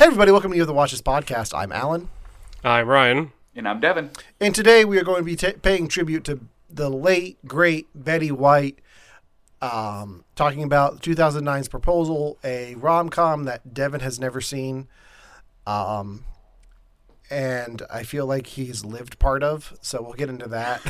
[0.00, 1.52] Hey, everybody, welcome to You Have to Watch This podcast.
[1.54, 2.08] I'm Alan.
[2.64, 3.32] I'm Ryan.
[3.54, 4.08] And I'm Devon.
[4.40, 8.30] And today we are going to be ta paying tribute to the late, great Betty
[8.32, 8.78] White,
[9.60, 14.88] um, talking about 2009's Proposal, a rom com that Devon has never seen.
[15.66, 16.24] Um,
[17.28, 20.80] and I feel like he's lived part of, so we'll get into that.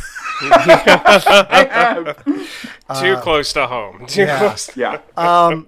[0.41, 1.67] I
[2.89, 3.01] have.
[3.01, 4.07] Too close to home.
[4.07, 4.39] Too Uh, yeah.
[4.39, 4.77] close.
[4.77, 5.01] Yeah.
[5.17, 5.67] um,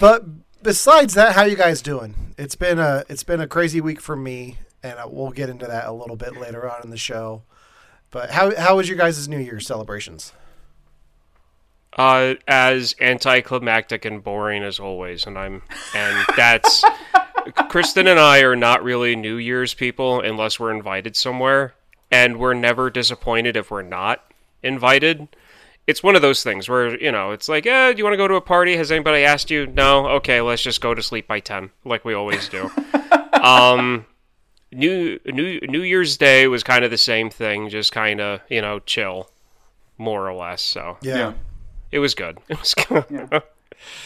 [0.00, 0.24] but
[0.64, 2.34] besides that, how you guys doing?
[2.36, 5.66] It's been a it's been a crazy week for me, and uh, we'll get into
[5.66, 7.42] that a little bit later on in the show.
[8.10, 10.32] But how how was your guys' New Year's celebrations?
[11.96, 15.62] Uh, as anticlimactic and boring as always, and I'm
[15.94, 16.82] and that's
[17.68, 21.74] Kristen and I are not really New Year's people unless we're invited somewhere,
[22.10, 24.24] and we're never disappointed if we're not
[24.62, 25.28] invited.
[25.86, 28.18] It's one of those things where you know it's like, eh, do you want to
[28.18, 28.76] go to a party?
[28.76, 29.66] Has anybody asked you?
[29.66, 30.06] No.
[30.08, 32.70] Okay, let's just go to sleep by ten, like we always do.
[33.42, 34.06] um,
[34.72, 38.60] New New New Year's Day was kind of the same thing, just kind of you
[38.62, 39.30] know chill,
[39.98, 40.62] more or less.
[40.62, 41.34] So Yeah.
[41.92, 42.38] it was good.
[42.48, 43.04] It was good.
[43.10, 43.40] Yeah.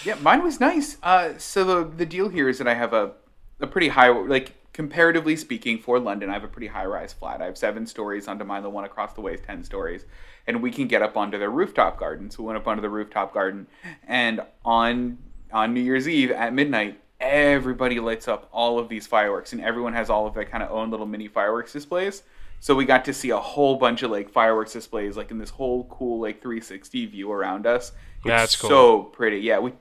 [0.04, 0.96] Yeah, mine was nice.
[1.04, 3.12] Uh, so the the deal here is that I have a
[3.60, 7.42] a pretty high like comparatively speaking for London, I have a pretty high rise flat.
[7.42, 8.62] I have seven stories onto mine.
[8.62, 10.04] The one across the way is ten stories,
[10.46, 12.30] and we can get up onto their rooftop garden.
[12.30, 13.66] So we went up onto the rooftop garden,
[14.06, 15.18] and on
[15.52, 19.94] on New Year's Eve at midnight, everybody lights up all of these fireworks, and everyone
[19.94, 22.22] has all of their kind of own little mini fireworks displays.
[22.60, 25.50] So we got to see a whole bunch of like fireworks displays, like in this
[25.50, 27.90] whole cool like 360 view around us.
[28.18, 28.70] It's That's cool.
[28.70, 29.38] So pretty.
[29.38, 29.72] Yeah, we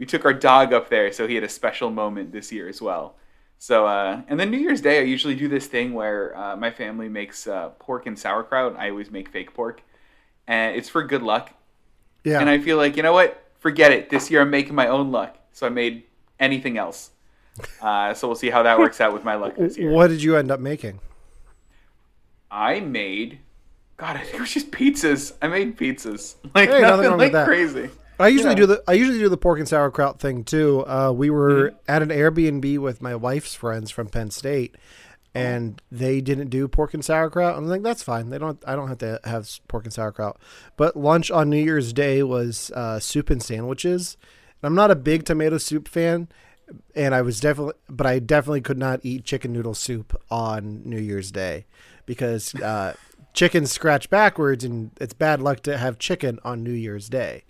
[0.00, 2.82] we took our dog up there, so he had a special moment this year as
[2.82, 3.14] well.
[3.62, 6.70] So uh, and then New Year's Day, I usually do this thing where uh, my
[6.70, 8.74] family makes uh, pork and sauerkraut.
[8.78, 9.82] I always make fake pork,
[10.46, 11.52] and it's for good luck.
[12.24, 13.46] Yeah, And I feel like you know what?
[13.58, 14.08] Forget it.
[14.08, 16.04] This year I'm making my own luck, so I made
[16.40, 17.10] anything else.
[17.82, 19.90] Uh, so we'll see how that works out with my luck this year.
[19.90, 20.98] what did you end up making?
[22.50, 23.40] I made,
[23.98, 25.34] God, I think it was just pizzas.
[25.42, 27.90] I made pizzas, like Hey, nothing nothing, like crazy.
[28.20, 28.56] I usually Yeah.
[28.60, 30.84] do the I usually do the pork and sauerkraut thing too.
[30.86, 34.76] Uh, we were at an Airbnb with my wife's friends from Penn State,
[35.34, 37.56] and they didn't do pork and sauerkraut.
[37.56, 38.30] I'm like, that's fine.
[38.30, 38.62] They don't.
[38.66, 40.38] I don't have to have pork and sauerkraut.
[40.76, 44.16] But lunch on New Year's Day was uh, soup and sandwiches.
[44.62, 46.28] And I'm not a big tomato soup fan,
[46.94, 51.00] and I was definitely, but I definitely could not eat chicken noodle soup on New
[51.00, 51.64] Year's Day
[52.06, 52.94] because uh,
[53.32, 57.44] chickens scratch backwards, and it's bad luck to have chicken on New Year's Day.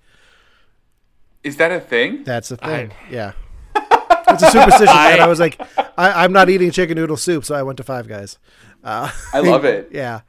[1.42, 2.24] Is that a thing?
[2.24, 2.92] That's a thing.
[3.10, 3.32] Yeah.
[3.74, 5.60] It's a superstition, I- and I was like,
[5.98, 8.38] I, I'm not eating chicken noodle soup, so I went to Five Guys.
[8.84, 9.88] Uh, I love it.
[9.92, 10.20] yeah.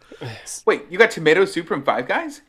[0.66, 2.42] Wait, you got tomato soup from Five Guys?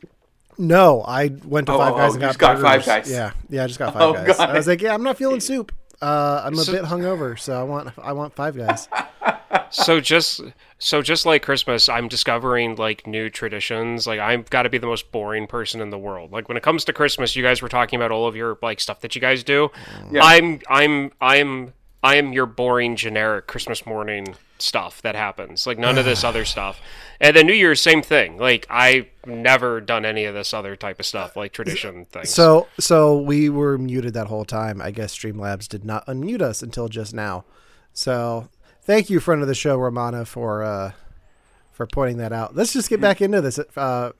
[0.57, 2.85] No, I went to Oh, Five oh, Guys oh, and you got just got Five.
[2.85, 3.11] Guys.
[3.11, 4.37] Yeah, yeah, I just got Five Oh, Guys.
[4.37, 4.49] God.
[4.49, 5.71] I was like, yeah, I'm not feeling soup.
[6.03, 8.89] Uh, I'm a So- bit hungover, so I want I want Five Guys.
[9.69, 10.41] so just
[10.79, 14.05] so just like Christmas, I'm discovering like new traditions.
[14.05, 16.31] Like I've got to be the most boring person in the world.
[16.31, 18.79] Like when it comes to Christmas, you guys were talking about all of your like
[18.79, 19.69] stuff that you guys do.
[20.11, 20.21] Yeah.
[20.23, 25.65] I'm I'm I'm I am your boring generic Christmas morning stuff that happens.
[25.65, 26.81] Like none of this other stuff.
[27.21, 28.37] And then New Year's, same thing.
[28.37, 32.29] Like I've never done any of this other type of stuff, like tradition things.
[32.29, 34.81] So so we were muted that whole time.
[34.81, 37.45] I guess Streamlabs did not unmute us until just now.
[37.93, 38.49] So
[38.81, 40.91] thank you, friend of the show, Romana, for uh,
[41.71, 42.55] for pointing that out.
[42.55, 44.11] Let's just get back into this uh,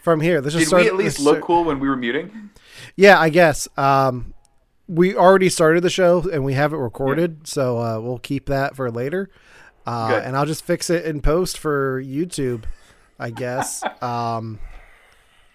[0.00, 0.40] from here.
[0.40, 0.82] Let's just Did start.
[0.84, 2.50] we at least let's look start- cool when we were muting?
[2.96, 3.66] Yeah, I guess.
[3.76, 4.34] Um,
[4.94, 8.76] we already started the show and we have it recorded, so uh, we'll keep that
[8.76, 9.28] for later.
[9.86, 12.64] Uh, and I'll just fix it in post for YouTube,
[13.18, 13.82] I guess.
[14.02, 14.60] um,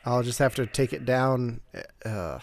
[0.05, 1.61] I'll just have to take it down.
[2.05, 2.39] Uh,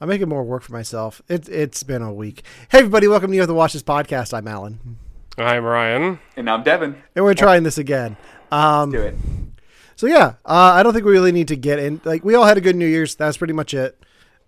[0.00, 1.20] I'm making more work for myself.
[1.28, 2.44] It, it's been a week.
[2.70, 4.32] Hey, everybody, welcome to You Have to Watch This podcast.
[4.32, 4.98] I'm Alan,
[5.36, 6.18] I'm Ryan.
[6.36, 7.02] And I'm Devon.
[7.16, 8.16] and we're trying this again.
[8.52, 9.14] Um, Do it.
[9.96, 12.00] So yeah, uh, I don't think we really need to get in.
[12.04, 13.14] Like we all had a good New Year's.
[13.16, 13.98] That's pretty much it.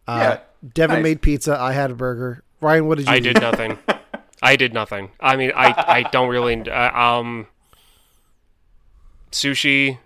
[0.08, 0.40] Uh, Yeah,
[0.74, 1.02] Devon nice.
[1.02, 1.58] made pizza.
[1.58, 2.42] I had a burger.
[2.60, 3.06] Ryan, what did you?
[3.06, 3.12] Do?
[3.12, 3.22] I eat?
[3.22, 3.78] did nothing.
[4.42, 5.10] I did nothing.
[5.20, 7.46] I mean, I I don't really uh, um
[9.32, 9.98] sushi,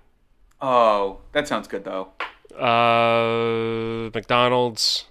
[0.61, 2.09] Oh, that sounds good though.
[2.59, 5.05] uh McDonald's.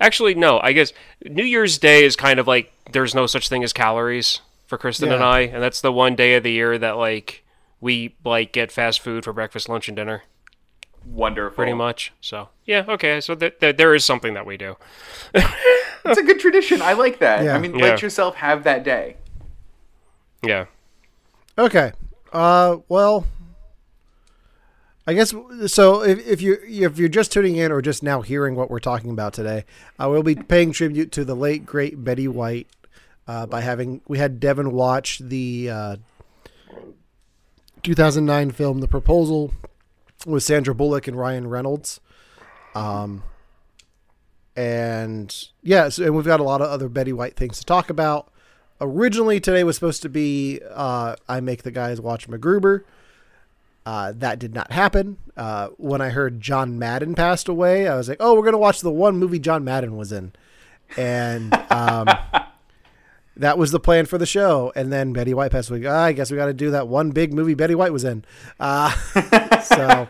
[0.00, 0.60] Actually, no.
[0.60, 0.92] I guess
[1.24, 5.10] New Year's Day is kind of like there's no such thing as calories for Kristen
[5.12, 7.44] and I, and that's the one day of the year that like
[7.80, 10.22] we like get fast food for breakfast, lunch, and dinner,
[11.06, 11.54] Wonderful.
[11.56, 12.12] pretty much.
[12.20, 13.20] So yeah, okay.
[13.20, 14.76] So th- th- there is something that we do.
[16.06, 16.82] It's a good tradition.
[16.82, 17.42] I like that.
[17.44, 17.54] Yeah.
[17.54, 17.84] I mean, Yeah.
[17.86, 19.16] let yourself have that day.
[20.42, 20.66] Yeah.
[21.56, 21.92] Okay.
[22.30, 23.26] Uh, well,
[25.06, 25.34] I guess
[25.68, 26.02] so.
[26.02, 29.08] If, if you if you're just tuning in or just now hearing what we're talking
[29.12, 29.64] about today,
[29.98, 32.66] we'll be paying tribute to the late great Betty White
[33.26, 35.96] uh, by having we had Devon watch the uh,
[37.82, 39.52] 2009 film The Proposal
[40.26, 42.00] with Sandra Bullock and Ryan Reynolds.
[42.74, 43.22] Um,
[44.56, 47.90] and yeah, so, and we've got a lot of other Betty White things to talk
[47.90, 48.30] about.
[48.80, 52.82] Originally, today was supposed to be uh, I make the guys watch MacGruber.
[53.86, 55.18] Uh, that did not happen.
[55.36, 58.80] Uh, when I heard John Madden passed away, I was like, "Oh, we're gonna watch
[58.80, 60.32] the one movie John Madden was in,"
[60.96, 62.08] and um,
[63.36, 64.72] that was the plan for the show.
[64.76, 65.84] And then Betty White passed away.
[65.86, 68.24] Ah, I guess we got to do that one big movie Betty White was in.
[68.60, 68.90] Uh,
[69.62, 70.08] so,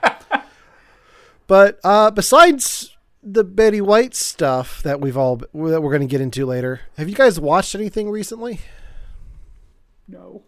[1.47, 2.91] but uh, besides
[3.23, 7.09] the Betty White stuff that we've all that we're going to get into later, have
[7.09, 8.61] you guys watched anything recently?
[10.09, 10.43] No.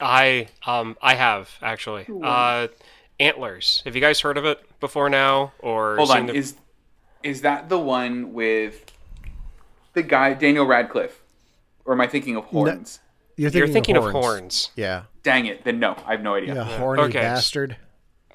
[0.00, 2.06] I um I have actually.
[2.22, 2.68] Uh,
[3.20, 3.80] Antlers.
[3.84, 5.52] Have you guys heard of it before now?
[5.60, 6.26] Or Hold on.
[6.26, 6.54] the- Is
[7.22, 8.90] is that the one with
[9.92, 11.22] the guy Daniel Radcliffe,
[11.84, 13.00] or am I thinking of Horns?
[13.36, 14.14] You're You're thinking of horns.
[14.14, 14.70] horns.
[14.76, 15.02] Yeah.
[15.24, 15.64] Dang it!
[15.64, 16.54] Then no, I have no idea.
[16.54, 17.20] Yeah, horny Okay.
[17.20, 17.76] bastard.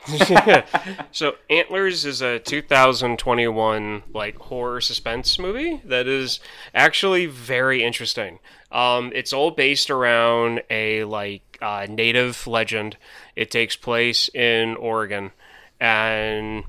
[1.12, 6.40] So Antlers is a 2021 like horror suspense movie that is
[6.74, 8.40] actually very interesting.
[8.72, 12.98] Um, it's all based around a like uh, native legend.
[13.36, 15.32] It takes place in Oregon,
[15.80, 16.64] and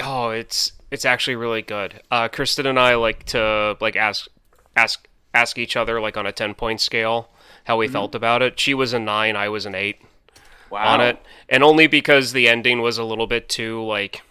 [0.00, 2.00] oh, it's it's actually really good.
[2.10, 4.28] Uh, Kristen and I like to like ask
[4.76, 7.30] ask ask each other like on a 10 point scale
[7.64, 8.58] how we felt about it.
[8.58, 10.00] She was a nine, I was an eight
[10.70, 10.94] Wow.
[10.94, 11.18] on it,
[11.48, 14.22] and only because the ending was a little bit too like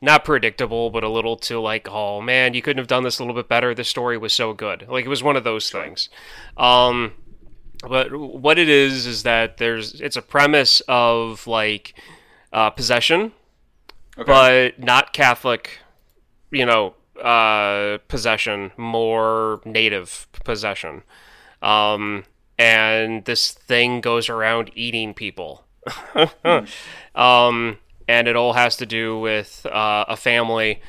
[0.00, 3.22] not predictable, but a little too like, oh man, you couldn't have done this a
[3.22, 3.74] little bit better.
[3.74, 4.86] The story was so good.
[4.88, 6.08] Like it was one of those things.
[6.56, 7.12] Um,
[7.86, 11.94] but what it is is that there's it's a premise of like
[12.52, 13.32] uh, possession,
[14.18, 14.24] Okay.
[14.24, 15.78] but not Catholic,
[16.50, 21.02] you know, uh, possession, more native possession.
[21.62, 22.24] Um,
[22.58, 25.64] and this thing goes around eating people.
[27.14, 27.78] um,
[28.08, 30.80] and it all has to do with uh, a family,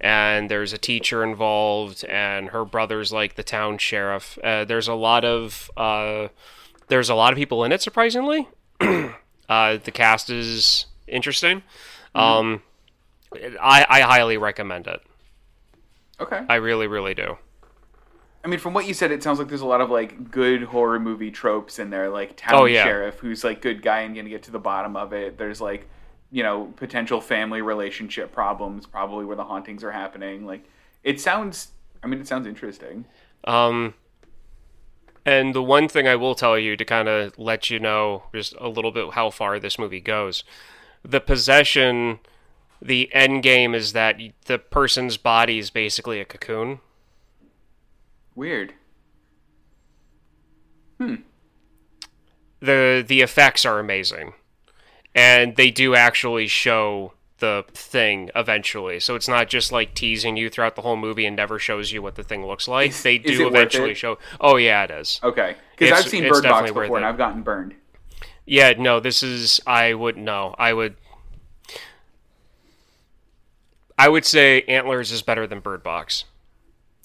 [0.00, 4.38] and there's a teacher involved, and her brother's like the town sheriff.
[4.44, 6.28] Uh, there's a lot of uh,
[6.88, 8.48] there's a lot of people in it, surprisingly.
[8.80, 9.08] uh,
[9.48, 11.62] the cast is interesting.
[12.14, 12.62] Um,
[13.60, 15.00] I, I highly recommend it.
[16.20, 16.44] okay.
[16.48, 17.36] I really, really do.
[18.44, 20.62] I mean, from what you said, it sounds like there's a lot of like good
[20.62, 22.84] horror movie tropes in there, like town Oh, yeah.
[22.84, 25.36] sheriff who's like good guy and gonna get to the bottom of it.
[25.36, 25.88] There's like,
[26.30, 30.46] you know, potential family relationship problems, probably where the hauntings are happening.
[30.46, 30.64] Like,
[31.02, 31.68] it sounds.
[32.04, 33.04] I mean, it sounds interesting.
[33.44, 33.94] Um,
[35.24, 38.54] and the one thing I will tell you to kind of let you know just
[38.60, 40.44] a little bit how far this movie goes,
[41.04, 42.20] the possession,
[42.80, 46.80] the end game is that the person's body is basically a cocoon.
[48.34, 48.74] Weird.
[50.98, 51.16] Hmm.
[52.60, 54.32] the The effects are amazing,
[55.14, 58.98] and they do actually show the thing eventually.
[59.00, 62.00] So it's not just like teasing you throughout the whole movie and never shows you
[62.00, 62.90] what the thing looks like.
[62.90, 64.18] Is- they do eventually show.
[64.40, 65.20] Oh yeah, it is.
[65.22, 67.04] Okay, because I've seen Bird Box before and.
[67.04, 67.74] I've gotten burned.
[68.46, 70.96] Yeah, no, this is I would no, I would
[73.98, 76.24] I would say Antlers is better than Bird Box.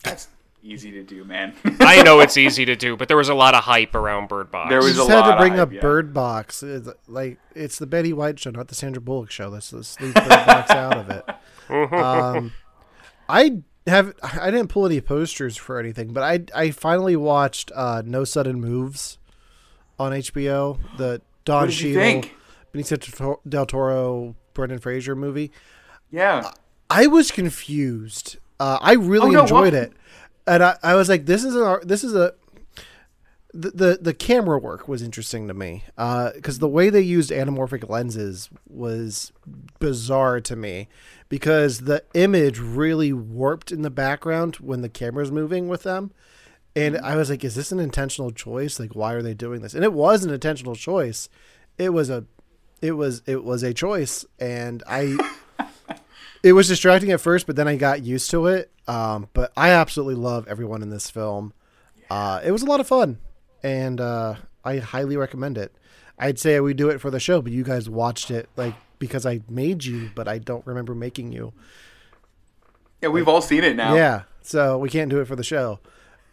[0.03, 0.27] That's
[0.63, 1.53] easy to do, man.
[1.79, 4.51] I know it's easy to do, but there was a lot of hype around Bird
[4.51, 4.69] Box.
[4.69, 5.81] There We was just a had lot to bring hype, up yeah.
[5.81, 6.63] Bird Box.
[6.63, 9.47] It's like it's the Betty White show, not the Sandra Bullock show.
[9.47, 11.93] Let's, let's leave Bird Box out of it.
[11.93, 12.51] Um,
[13.29, 18.01] I have I didn't pull any posters for anything, but I I finally watched uh,
[18.05, 19.17] No Sudden Moves
[19.97, 20.77] on HBO.
[20.97, 22.29] The Don What did Cheadle.
[22.73, 25.51] Benicio del Toro, Brendan Fraser movie.
[26.11, 26.51] yeah.
[26.91, 28.37] I was confused.
[28.59, 29.73] Uh, I really Oh, no, enjoyed what?
[29.73, 29.93] it,
[30.45, 32.33] and I, I was like, "This is a this is a."
[33.53, 37.89] The, the the camera work was interesting to me because the way they used anamorphic
[37.89, 39.33] lenses was
[39.77, 40.87] bizarre to me
[41.27, 46.11] because the image really warped in the background when the camera's moving with them
[46.77, 49.73] and I was like is this an intentional choice like why are they doing this
[49.73, 51.27] and it was an intentional choice
[51.77, 52.23] it was a
[52.81, 55.17] it was it was a choice and I
[56.43, 58.71] it was distracting at first, but then I got used to it.
[58.87, 61.53] Um, but I absolutely love everyone in this film.
[62.09, 63.19] Uh, it was a lot of fun,
[63.63, 65.73] and uh, I highly recommend it.
[66.17, 69.25] I'd say we do it for the show, but you guys watched it like because
[69.25, 71.53] I made you, but I don't remember making you.
[73.01, 73.95] Yeah, we've all seen it now.
[73.95, 75.79] Yeah, so we can't do it for the show.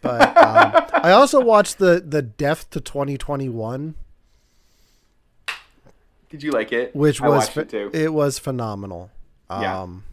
[0.01, 3.95] But um, I also watched the the Death to 2021.
[6.29, 6.95] Did you like it?
[6.95, 7.89] which I was watched it too.
[7.93, 9.09] it was phenomenal.
[9.49, 9.81] Yeah.
[9.81, 10.03] Um,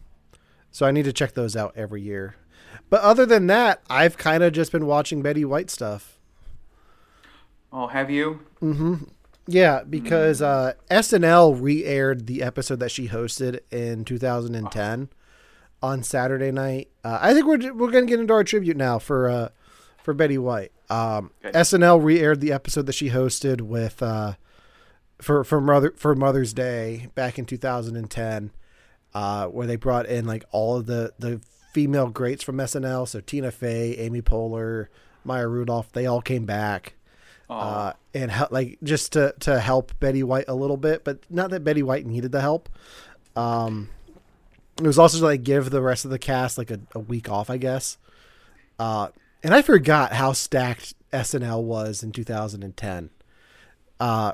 [0.71, 2.35] so I need to check those out every year.
[2.89, 6.19] But other than that, I've kind of just been watching Betty White stuff.
[7.71, 8.41] oh, have you?
[8.61, 8.95] Mm-hmm.
[9.47, 15.09] Yeah, because uh, SNL re-aired the episode that she hosted in 2010
[15.81, 16.89] on Saturday night.
[17.03, 19.49] Uh, I think we're we're gonna get into our tribute now for uh,
[20.03, 20.71] for Betty White.
[20.89, 21.31] Um.
[21.43, 24.33] SNL re-aired the episode that she hosted with uh,
[25.21, 28.51] for for Mother for Mother's Day back in 2010,
[29.17, 31.41] uh, where they brought in like all of the the
[31.73, 33.07] female greats from SNL.
[33.07, 34.87] So Tina Fey, Amy Poehler,
[35.23, 36.93] Maya Rudolph, they all came back
[37.49, 41.49] uh, and hel- like just to to help Betty White a little bit, but not
[41.49, 42.69] that Betty White needed the help.
[43.35, 43.89] Um,
[44.77, 47.27] it was also to like give the rest of the cast like a, a week
[47.27, 47.97] off, I guess.
[48.77, 49.09] Uh,
[49.43, 53.09] and I forgot how stacked SNL was in 2010.
[53.99, 54.33] Uh,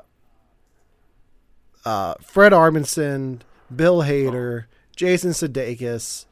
[1.86, 3.40] uh, Fred Armisen,
[3.74, 4.64] Bill Hader,
[4.96, 6.26] Jason Sudeikis,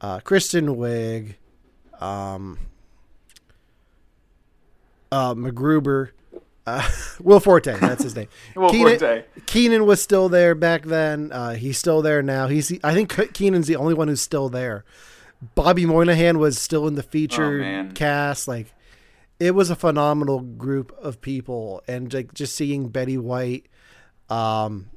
[0.00, 1.34] uh, Kristen Wiig,
[2.00, 2.58] um,
[5.10, 6.10] uh, MacGruber,
[6.66, 6.90] uh,
[7.20, 8.28] Will Forte, that's his name.
[8.56, 9.24] Will Keenan, Forte.
[9.46, 11.32] Keenan was still there back then.
[11.32, 12.46] Uh, he's still there now.
[12.46, 14.84] He's I think Ke- Keenan's the only one who's still there.
[15.54, 18.48] Bobby Moynihan was still in the featured Oh, cast.
[18.48, 18.72] Like
[19.40, 23.66] it was a phenomenal group of people, and like just seeing Betty White,
[24.28, 24.90] um,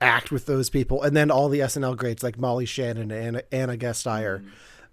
[0.00, 3.42] act with those people, and then all the SNL greats like Molly Shannon and Ana,
[3.52, 4.44] Ana Gasteyer,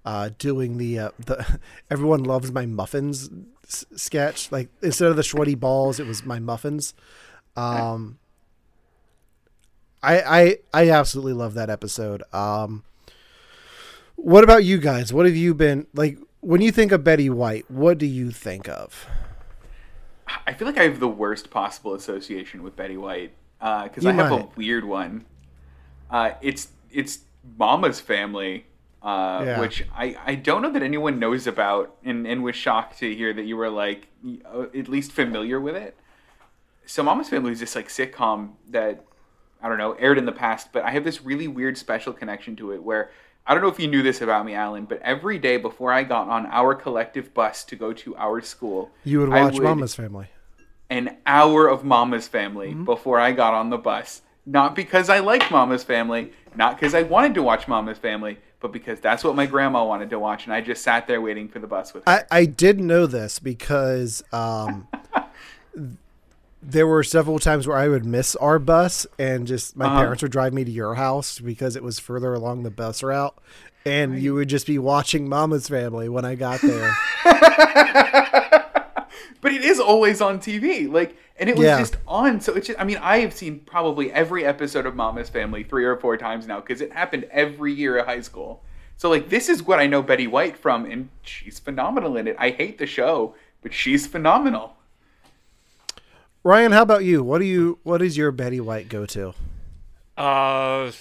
[0.04, 1.60] uh, doing the uh, the
[1.92, 3.30] everyone loves my muffins
[3.68, 4.52] s- sketch.
[4.52, 6.94] Like instead of the sweaty balls, it was my muffins.
[7.56, 8.20] Um,
[10.02, 12.24] I I I absolutely love that episode.
[12.34, 12.84] Um,
[14.16, 15.12] what about you guys?
[15.12, 17.70] What have you been like when you think of Betty White?
[17.70, 19.08] What do you think of?
[20.48, 24.14] I feel like I have the worst possible association with Betty White because You I
[24.14, 25.26] have a weird one.
[26.10, 27.20] Uh, it's it's
[27.58, 28.66] Mama's Family,
[29.04, 29.60] uh, Yeah.
[29.60, 33.34] which I, I don't know that anyone knows about, and, and was shocked to hear
[33.34, 34.08] that you were like
[34.54, 35.96] uh, at least familiar with it.
[36.86, 39.04] So Mama's Family is this like sitcom that
[39.62, 42.56] I don't know aired in the past, but I have this really weird special connection
[42.58, 43.12] to it where.
[43.48, 46.02] I don't know if you knew this about me, Alan, but every day before I
[46.02, 50.30] got on our collective bus to go to our school, You would watch Mama's Family.
[50.90, 52.86] An hour of Mama's Family Mm-hmm.
[52.86, 54.22] before I got on the bus.
[54.46, 58.72] Not because I liked Mama's Family, not because I wanted to watch Mama's Family, but
[58.72, 61.60] because that's what my grandma wanted to watch, and I just sat there waiting for
[61.60, 62.26] the bus with her.
[62.32, 64.88] I, I did know this because um,
[66.62, 69.98] there were several times where I would miss our bus and just my Uh-huh.
[70.02, 73.36] parents would drive me to your house because it was further along the bus route.
[73.86, 76.92] And you would just be watching Mama's Family when I got there.
[79.46, 81.78] but it is always on TV, like, and it was Yeah.
[81.78, 82.42] just on.
[82.42, 85.86] So it's just, I mean, I have seen probably every episode of Mama's Family three
[85.86, 88.64] or four times now because it happened every year at high school.
[88.98, 92.36] So like, this is what I know Betty White from, and she's phenomenal in it.
[92.40, 94.78] I hate the show, but she's phenomenal.
[96.44, 97.22] Ryan, how about you?
[97.24, 97.78] What do you?
[97.84, 99.36] What is your Betty White go to?
[100.18, 100.92] Uh,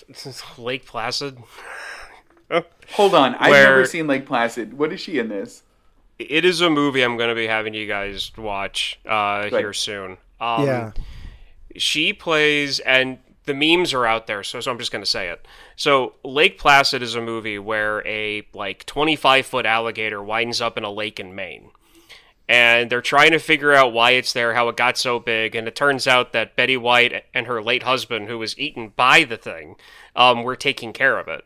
[0.59, 1.39] Lake Placid.
[2.93, 4.75] Hold on, I've Where- never seen Lake Placid.
[4.77, 5.63] What is she in this?
[6.19, 10.17] It is a movie I'm going to be having you guys watch uh, here soon.
[10.41, 10.93] Um, yeah,
[11.77, 15.29] she plays and the memes are out there so, so i'm just going to say
[15.29, 15.47] it.
[15.77, 20.85] So lake placid is a movie where a like 25 foot alligator winds up in
[20.85, 21.71] a lake in maine.
[22.47, 25.67] And they're trying to figure out why it's there how it got so big and
[25.67, 29.37] it turns out that betty white and her late husband who was eaten by the
[29.37, 29.77] thing
[30.15, 31.45] um, were taking care of it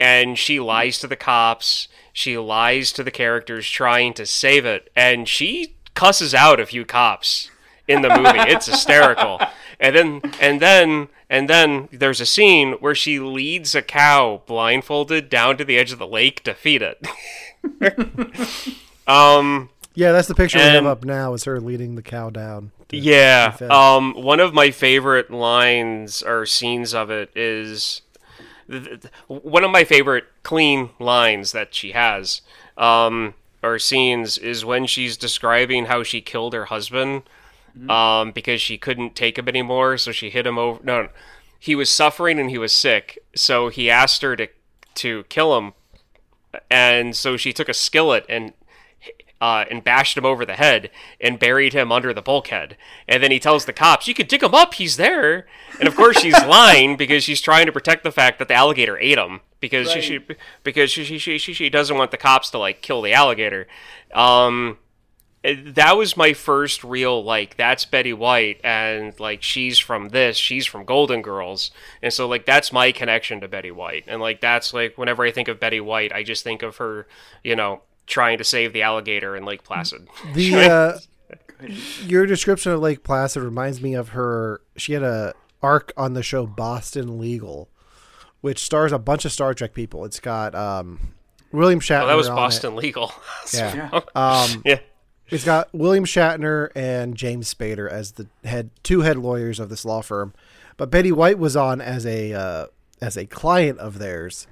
[0.00, 4.90] and she lies to the cops she lies to the characters trying to save it
[4.96, 7.50] and she cusses out a few cops
[7.90, 8.38] in the movie.
[8.50, 9.40] It's hysterical.
[9.78, 15.28] And then and then and then there's a scene where she leads a cow blindfolded
[15.28, 17.06] down to the edge of the lake to feed it.
[19.06, 20.12] um yeah.
[20.12, 21.34] That's the picture we have up now.
[21.34, 22.70] Is her leading the cow down?
[22.90, 23.56] yeah.
[23.70, 28.09] Um one of my favorite lines or scenes of it is th- th-
[29.26, 32.42] one of my favorite clean lines that she has
[32.76, 37.22] um or scenes is when she's describing how she killed her husband
[37.88, 41.08] um because she couldn't take him anymore so she hit him over no, no
[41.58, 44.48] he was suffering and he was sick so he asked her to
[44.94, 45.72] to kill him
[46.70, 48.52] and so she took a skillet and
[49.40, 52.76] uh, and bashed him over the head and buried him under the bulkhead.
[53.08, 54.74] And then he tells the cops, "You can dig him up.
[54.74, 55.46] He's there."
[55.78, 58.98] And of course, she's lying because she's trying to protect the fact that the alligator
[58.98, 60.20] ate him because she, she
[60.62, 63.66] because she, she she she she doesn't want the cops to like kill the alligator.
[64.12, 64.78] Um,
[65.42, 70.66] that was my first real like that's Betty White and like she's from this, she's
[70.66, 71.70] from Golden Girls.
[72.02, 74.04] And so like that's my connection to Betty White.
[74.06, 77.06] And like that's like whenever I think of Betty White, I just think of her,
[77.42, 77.80] you know,
[78.10, 80.08] trying to save the alligator in Lake Placid.
[80.34, 80.98] The uh,
[82.04, 84.60] your description of Lake Placid reminds me of her.
[84.76, 87.68] She had a arc on the show Boston Legal,
[88.40, 90.04] which stars a bunch of Star Trek people.
[90.04, 91.14] It's got um,
[91.52, 92.04] William Shatner.
[92.04, 92.36] Oh, that was on it.
[92.36, 93.12] Boston Legal.
[93.52, 93.90] Yeah.
[93.92, 94.00] Yeah.
[94.14, 94.78] Um, yeah.
[95.28, 99.84] it's got William Shatner and James Spader as the head two head lawyers of this
[99.84, 100.32] law firm,
[100.76, 102.66] but Betty White was on as a uh,
[103.00, 104.46] as a client of theirs,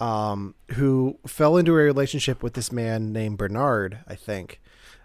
[0.00, 3.98] um, who fell into a relationship with this man named Bernard.
[4.06, 4.60] I think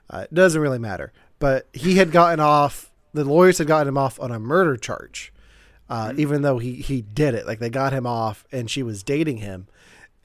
[0.10, 2.92] uh, it doesn't really matter, but he had gotten off.
[3.14, 5.32] The lawyers had gotten him off on a murder charge,
[5.90, 7.46] uh, even though he he did it.
[7.48, 9.68] Like they got him off, and she was dating him.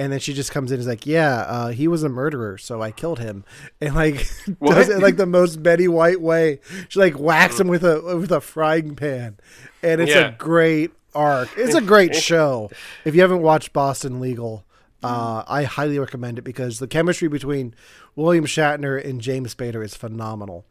[0.01, 2.57] And then she just comes in and is like, "Yeah, uh, he was a murderer,
[2.57, 3.45] so I killed him."
[3.81, 4.15] And like
[4.63, 6.61] does it like the most Betty White way.
[6.89, 9.39] She like whacks him with a with a frying pan,
[9.83, 10.29] and it's Yeah.
[10.29, 11.49] a great arc.
[11.57, 12.71] It's a great show.
[13.05, 14.65] If you haven't watched Boston Legal,
[15.03, 17.75] uh, I highly recommend it because the chemistry between
[18.17, 20.65] William Shatner and James Spader is phenomenal.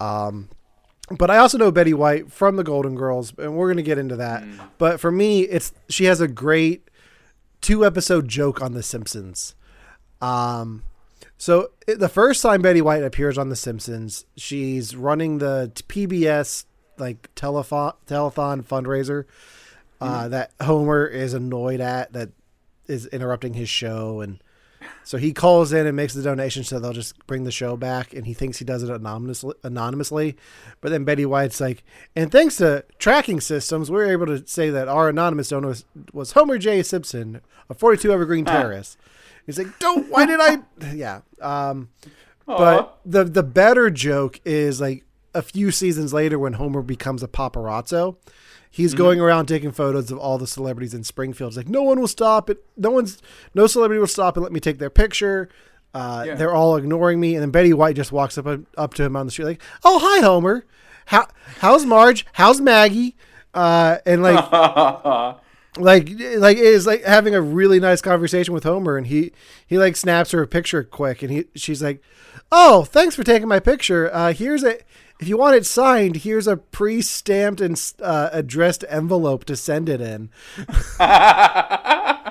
[0.00, 0.48] Um,
[1.10, 3.98] but I also know Betty White from the Golden Girls, and we're going to get
[3.98, 4.42] into that.
[4.78, 6.88] But for me, it's she has a great
[7.60, 9.54] two episode joke on The Simpsons.
[10.20, 10.82] Um,
[11.36, 16.64] so it- the first time Betty White appears on The Simpsons, she's running the PBS
[16.98, 19.24] like telethon telethon fundraiser
[20.00, 22.30] uh, that Homer is annoyed at that
[22.86, 24.42] is interrupting his show, and
[25.02, 28.12] so he calls in and makes the donation so they'll just bring the show back,
[28.12, 29.54] and he thinks he does it anonymously.
[29.62, 30.36] Anonymously,
[30.80, 31.82] but then Betty White's like,
[32.14, 36.32] and thanks to tracking systems, we're able to say that our anonymous donor was, was
[36.32, 36.82] Homer J.
[36.82, 38.96] Simpson of 42 Evergreen Terrace.
[39.46, 40.10] He's like, don't.
[40.10, 40.58] Why did I?
[40.94, 41.20] Yeah.
[41.40, 41.88] Um,
[42.46, 45.04] but the the better joke is like
[45.34, 48.16] a few seasons later when Homer becomes a paparazzo.
[48.70, 51.50] He's going around taking photos of all the celebrities in Springfield.
[51.50, 52.64] It's like no one will stop it.
[52.76, 53.22] No one's
[53.54, 55.48] no celebrity will stop and let me take their picture.
[55.94, 56.34] Uh, Yeah.
[56.34, 59.26] They're all ignoring me, and then Betty White just walks up up to him on
[59.26, 60.64] the street like, "Oh, hi, Homer.
[61.06, 61.28] How
[61.60, 62.26] how's Marge?
[62.32, 63.14] How's Maggie?"
[63.54, 64.50] Uh, and like
[65.78, 69.30] like like is like having a really nice conversation with Homer and he
[69.66, 72.00] he like snaps her a picture quick and he she's like
[72.56, 74.08] oh thanks for taking my picture.
[74.14, 74.78] Uh here's a
[75.20, 80.00] if you want it signed here's a pre-stamped and uh, addressed envelope to send it
[80.00, 80.30] in.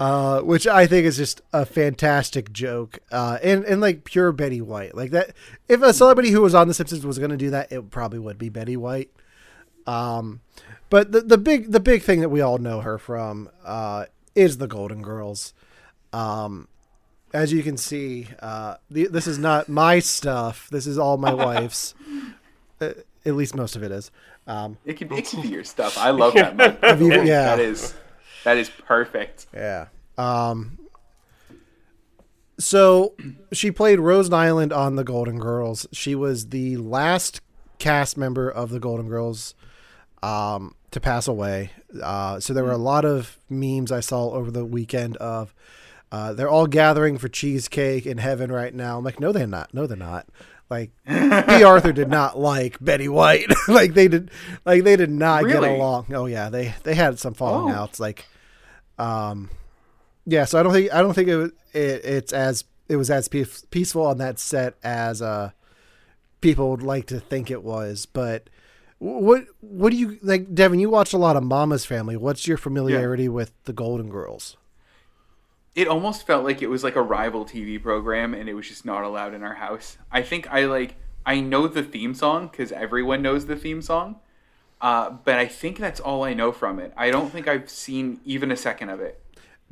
[0.00, 3.00] Uh which I think is just a fantastic joke.
[3.10, 4.94] Uh and and like pure Betty White.
[4.94, 5.32] Like that
[5.68, 8.20] if a celebrity who was on the Simpsons was going to do that it probably
[8.20, 9.10] would be Betty White.
[9.88, 10.40] Um,
[10.90, 14.58] but the the big the big thing that we all know her from uh, is
[14.58, 15.54] the Golden Girls.
[16.12, 16.68] Um,
[17.32, 20.68] as you can see, uh, the, this is not my stuff.
[20.70, 21.94] This is all my wife's.
[22.80, 22.92] Uh,
[23.26, 24.10] at least most of it is.
[24.46, 25.98] Um, It can, it can be your stuff.
[25.98, 26.56] I love that.
[26.56, 26.98] Mike.
[27.00, 27.44] you- yeah.
[27.56, 27.94] That is
[28.44, 29.46] that is perfect.
[29.52, 29.88] Yeah.
[30.16, 30.78] Um,
[32.58, 33.14] so
[33.52, 35.86] she played Rose Nylund on The Golden Girls.
[35.92, 37.40] She was the last
[37.78, 39.54] cast member of The Golden Girls
[40.22, 41.70] um, to pass away.
[42.02, 45.54] Uh, so there were a lot of memes I saw over the weekend of
[46.10, 48.98] uh, they're all gathering for cheesecake in heaven right now.
[48.98, 49.72] I'm like, no, they're not.
[49.74, 50.26] No, they're not.
[50.70, 51.12] Like, B.
[51.64, 53.50] Arthur did not like Betty White.
[53.68, 54.30] like they did,
[54.66, 56.06] like they did not get along.
[56.12, 57.78] Oh yeah, they they had some falling Oh.
[57.78, 57.98] outs.
[57.98, 58.26] Like,
[58.98, 59.48] um,
[60.26, 60.44] yeah.
[60.44, 63.28] So I don't think I don't think it, was, it it's as it was as
[63.28, 65.52] peace, peaceful on that set as uh
[66.42, 68.04] people would like to think it was.
[68.04, 68.50] But
[68.98, 70.80] what what do you like, Devon?
[70.80, 72.14] You watched a lot of Mama's Family.
[72.18, 74.57] What's your familiarity with the Golden Girls?
[75.78, 78.84] It almost felt like it was like a rival TV program, and it was just
[78.84, 79.96] not allowed in our house.
[80.10, 84.16] I think I like I know the theme song because everyone knows the theme song,
[84.80, 86.92] uh, but I think that's all I know from it.
[86.96, 89.22] I don't think I've seen even a second of it.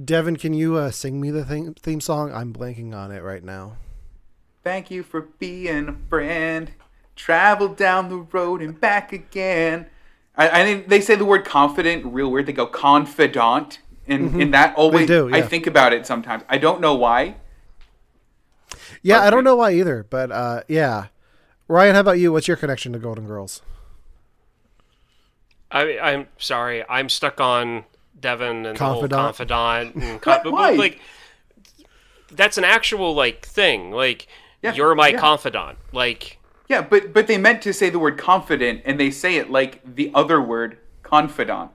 [0.02, 2.30] Devon, can you uh, sing me the theme theme song?
[2.30, 3.76] I'm blanking on it right now.
[4.62, 6.70] Thank you for being a friend.
[7.16, 9.86] Travel down the road and back again.
[10.36, 12.46] I, I think they say the word confident real weird.
[12.46, 16.42] They go confidant, and, and that always do, I think about it sometimes.
[16.48, 17.36] I don't know why.
[19.02, 21.06] Yeah, I don't know why either, but uh, yeah.
[21.68, 22.32] Ryan, how about you?
[22.32, 23.62] What's your connection to Golden Girls?
[25.70, 26.84] I, I'm sorry.
[26.88, 27.84] I'm stuck on
[28.18, 29.10] Devon and Confidant?
[29.10, 29.94] the whole confidant.
[29.96, 30.70] And con- but, Why?
[30.72, 31.00] like,
[32.30, 33.90] that's an actual like thing.
[33.90, 34.26] Like,
[34.62, 35.18] Yeah, you're my yeah.
[35.18, 35.78] confidant.
[35.92, 36.38] Like,
[36.68, 39.80] Yeah, but but they meant to say the word confident, and they say it like
[39.96, 41.72] the other word confidant.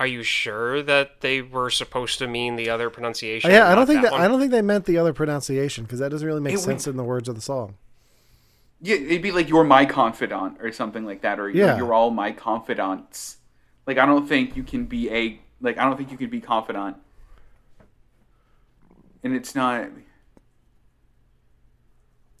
[0.00, 3.50] Are you sure that they were supposed to mean the other pronunciation?
[3.50, 4.20] yeah, I don't think that, one?
[4.22, 6.86] I don't think they meant the other pronunciation because that doesn't really make It sense
[6.86, 7.74] would- in the words of the song.
[8.80, 11.76] Yeah, it'd be like you're my confidant or something like that, or Yeah.
[11.76, 13.36] you're all my confidants.
[13.86, 16.40] Like I don't think you can be a like I don't think you can be
[16.40, 16.96] confidant.
[19.22, 19.90] And it's not.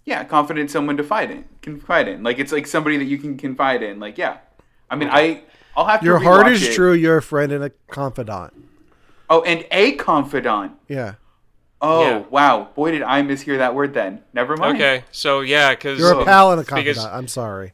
[0.06, 2.22] Yeah, confident someone to fight in, confide in.
[2.22, 4.00] Like it's like somebody that you can confide in.
[4.00, 4.38] Like yeah,
[4.90, 5.42] I mean I
[5.76, 6.06] I'll have to.
[6.06, 6.74] Your heart is it.
[6.74, 6.92] true.
[6.92, 8.52] You're a friend and a confidant.
[9.28, 10.72] Oh, and a confidant.
[10.88, 11.14] Yeah,
[11.80, 12.18] Oh Yeah.
[12.30, 14.22] wow, boy did I mishear that word then.
[14.34, 14.76] Never mind.
[14.76, 16.96] Okay, so yeah, because you're a pal and a confidant.
[16.96, 17.72] because I'm sorry.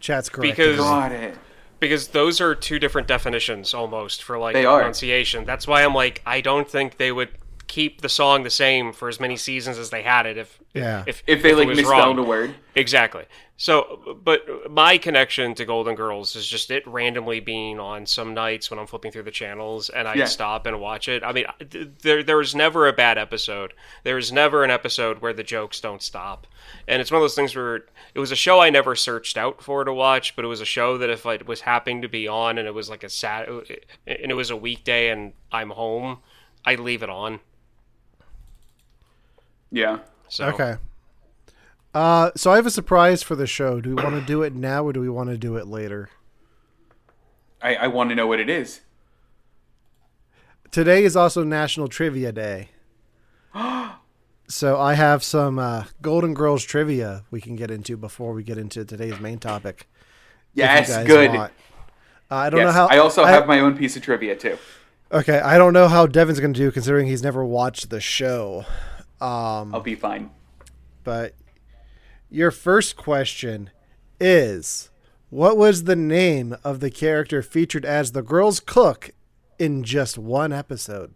[0.00, 0.56] Chat's correct.
[0.56, 1.34] Because- Got it.
[1.80, 4.78] because those are two different definitions almost for like They are.
[4.80, 5.44] pronunciation.
[5.44, 7.30] That's why I'm like, I don't think they would
[7.68, 11.04] keep the song the same for as many seasons as they had it if Yeah.
[11.06, 12.18] if If they it like was misspelled wrong.
[12.18, 12.54] a word.
[12.74, 13.24] Exactly.
[13.60, 18.70] So, but my connection to Golden Girls is just it randomly being on some nights
[18.70, 20.26] when I'm flipping through the channels and I Yeah.
[20.26, 21.24] stop and watch it.
[21.24, 21.44] I mean,
[22.02, 23.72] there there was never a bad episode.
[24.04, 26.46] There was never an episode where the jokes don't stop.
[26.86, 29.60] And it's one of those things where it was a show I never searched out
[29.60, 32.28] for to watch, but it was a show that if it was happening to be
[32.28, 36.18] on and it was like a sat and it was a weekday and I'm home,
[36.64, 37.40] I'd leave it on.
[39.72, 39.98] Yeah.
[40.28, 40.76] So Okay.
[41.94, 43.80] Uh, so I have a surprise for the show.
[43.80, 46.10] Do we want to do it now or do we want to do it later?
[47.60, 48.82] I, I want to know what it is.
[50.70, 52.68] Today is also National Trivia Day.
[54.48, 58.58] so I have some uh, Golden Girls trivia we can get into before we get
[58.58, 59.88] into today's main topic.
[60.54, 61.30] Yes, good.
[61.30, 61.48] Uh,
[62.30, 62.86] I don't Yes, know how.
[62.88, 64.58] I also have my own piece of trivia too.
[65.10, 68.66] Okay, I don't know how Devon's going to do considering he's never watched the show.
[69.20, 70.30] Um, I'll be fine.
[71.04, 71.34] but
[72.30, 73.70] your first question
[74.20, 74.90] is
[75.30, 79.10] what was the name of the character featured as the girl's cook
[79.58, 81.14] in just one episode?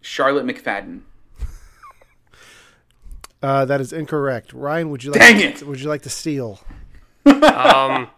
[0.00, 1.02] Charlotte McFadden.
[3.42, 4.52] Uh, that is incorrect.
[4.52, 5.62] Ryan, would you like Dang to, it!
[5.66, 6.60] would you like to steal?
[7.24, 8.10] Um,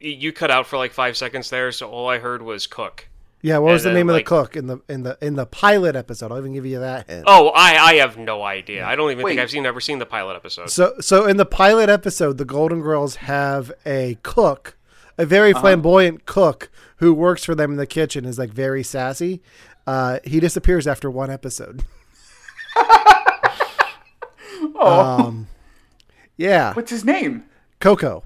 [0.00, 3.07] you cut out for like five seconds there, so all I heard was cook.
[3.40, 5.16] Yeah, what was And the then, name of like- the cook in the in the
[5.20, 6.32] in the pilot episode?
[6.32, 7.24] I'll even give you that hint.
[7.26, 8.84] Oh, I I have no idea.
[8.84, 9.32] I don't even Wait.
[9.32, 10.70] think I've seen ever seen the pilot episode.
[10.70, 14.76] So so in the pilot episode, the Golden Girls have a cook,
[15.16, 15.60] a very Uh-huh.
[15.60, 19.40] flamboyant cook who works for them in the kitchen, is like very sassy.
[19.86, 21.84] Uh, he disappears after one episode.
[24.80, 25.48] Oh, Um,
[26.36, 27.44] yeah, what's his name?
[27.80, 28.22] Coco.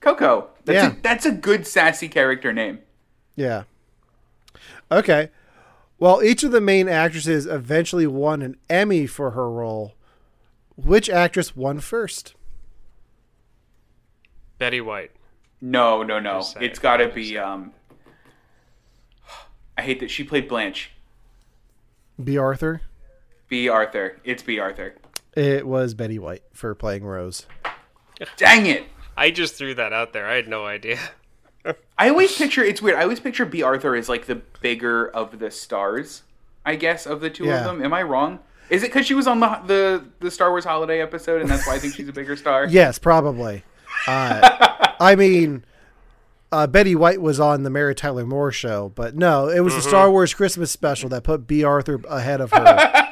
[0.00, 0.48] Coco.
[0.64, 0.98] That's Yeah.
[0.98, 2.78] a, that's a good sassy character name.
[3.36, 3.64] Yeah.
[4.92, 5.30] Okay.
[5.98, 9.94] Well, each of the main actresses eventually won an Emmy for her role.
[10.76, 12.34] Which actress won first?
[14.58, 15.12] Betty White.
[15.60, 16.42] No, no, no.
[16.60, 17.38] It's got to be.
[17.38, 17.72] Um,
[19.78, 20.90] I hate that she played Blanche.
[22.22, 22.82] Bea Arthur.
[23.48, 24.20] Bea Arthur.
[24.24, 24.96] It's Bea Arthur.
[25.34, 27.46] It was Betty White for playing Rose.
[28.36, 28.84] Dang it!
[29.16, 30.26] I just threw that out there.
[30.26, 30.98] I had no idea.
[31.98, 32.96] I always picture it's weird.
[32.98, 36.22] I always picture Bea Arthur as like the bigger of the stars.
[36.64, 37.58] I guess of the two Yeah.
[37.60, 37.84] of them.
[37.84, 38.40] Am I wrong?
[38.70, 41.66] Is it because she was on the, the the Star Wars Holiday episode, and that's
[41.66, 42.66] why I think she's a bigger star?
[42.70, 43.64] Yes, probably.
[44.06, 45.64] Uh, I mean,
[46.50, 49.82] uh, Betty White was on the Mary Tyler Moore show, but no, it was the
[49.82, 52.98] Star Wars Christmas special that put Bea Arthur ahead of her.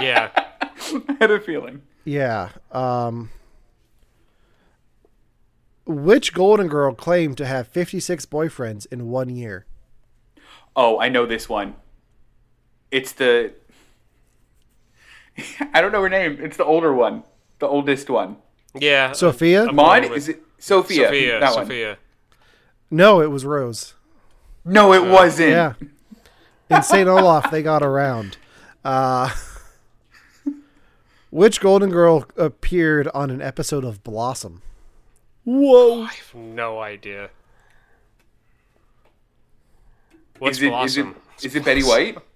[0.00, 0.30] Yeah.
[0.80, 1.82] I had a feeling.
[2.04, 2.48] yeah.
[2.72, 3.30] Um,
[5.84, 9.66] which Golden Girl claimed to have 56 boyfriends in one year?
[10.74, 11.74] Oh, I know this one.
[12.90, 13.52] It's the.
[15.74, 16.38] I don't know her name.
[16.40, 17.24] It's the older one,
[17.58, 18.36] the oldest one.
[18.74, 19.12] Yeah.
[19.12, 19.66] Sophia?
[19.66, 20.04] I'm Maud?
[20.12, 21.06] Is it Sophia?
[21.06, 21.40] Sophia.
[21.40, 21.66] that one.
[21.66, 21.98] Sophia.
[22.90, 23.94] No, it was Rose.
[24.64, 25.50] No, it wasn't.
[25.50, 25.74] Yeah.
[26.70, 27.08] In St.
[27.08, 28.36] Olaf, they got around.
[28.84, 29.30] Uh,
[31.30, 34.62] which Golden Girl appeared on an episode of Blossom?
[35.44, 36.02] Whoa.
[36.02, 37.30] I have no idea.
[40.38, 41.14] What's Is it Blossom?
[41.42, 42.18] is it Betty White?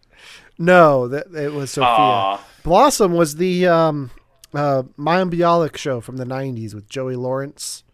[0.58, 1.86] No, that it was Sophia.
[1.86, 2.44] Aw.
[2.62, 4.10] Blossom was the um,
[4.54, 7.84] uh, Mayim Bialik show from the '90s with Joey Lawrence.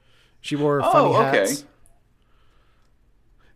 [0.40, 1.38] She wore Oh, funny okay.
[1.40, 1.64] hats.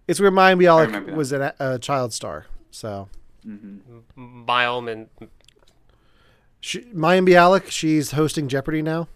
[0.09, 2.47] It's where Mayim remember Bialik was a, a child star.
[2.73, 3.09] So
[3.47, 5.09] Milem and
[6.61, 9.07] she, Mayim Bialik, she's hosting Jeopardy now.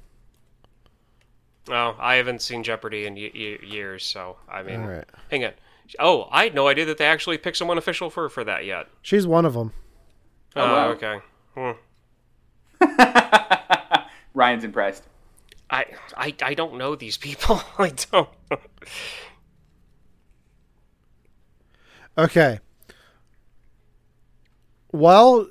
[1.72, 5.04] Oh, I haven't seen Jeopardy in y- y- years, so I mean, All right.
[5.30, 5.52] hang on.
[5.98, 8.86] Oh, I had no idea that they actually picked someone official for for that yet.
[9.02, 9.72] She's one of them.
[10.56, 10.88] Oh, wow.
[10.90, 11.20] okay.
[11.54, 11.72] Hmm.
[14.34, 15.04] Ryan's impressed.
[15.68, 17.60] I, I, I don't know these people.
[17.78, 18.28] I don't.
[22.18, 22.58] Okay.
[24.92, 25.48] Well,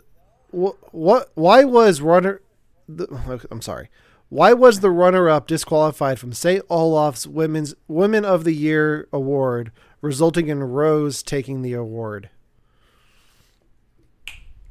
[0.52, 1.32] wh- what?
[1.36, 2.42] Why was runner?
[2.88, 3.90] The, I'm sorry.
[4.30, 6.64] Why was the runner-up disqualified from St.
[6.70, 12.30] Olaf's Women's Women of the Year award, resulting in Rose taking the award?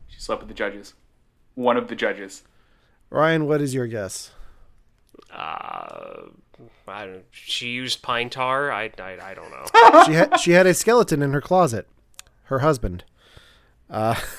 [0.09, 0.95] She slept with the judges.
[1.57, 2.45] One of the judges.
[3.11, 4.31] Ryan, what is your guess?
[5.33, 6.27] Uh,
[6.87, 7.25] I don't.
[7.33, 8.71] She used pine tar.
[8.71, 9.65] I, I, I don't know.
[10.07, 11.89] She had she had a skeleton in her closet.
[12.45, 13.05] Her husband.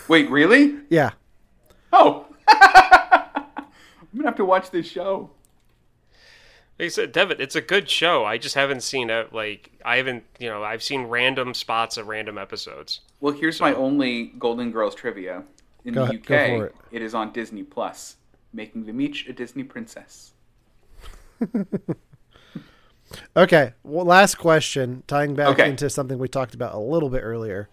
[0.08, 0.78] Wait, really?
[0.90, 1.12] Yeah.
[1.92, 2.26] Oh.
[4.12, 5.30] I'm gonna have to watch this show.
[6.80, 8.24] Like I said, Devon, it's a good show.
[8.26, 9.34] I just haven't seen it.
[9.34, 13.02] Like I haven't, you know, I've seen random spots of random episodes.
[13.20, 15.44] Well, here's my only Golden Girls trivia.
[15.86, 16.28] In Go the ahead- UK,
[16.60, 16.76] go it.
[16.92, 18.18] it is on Disney Plus,
[18.54, 20.32] making the Meech a Disney princess.
[23.36, 23.74] Okay.
[23.84, 25.68] Well, last question, tying back Okay.
[25.70, 27.68] into something we talked about a little bit earlier.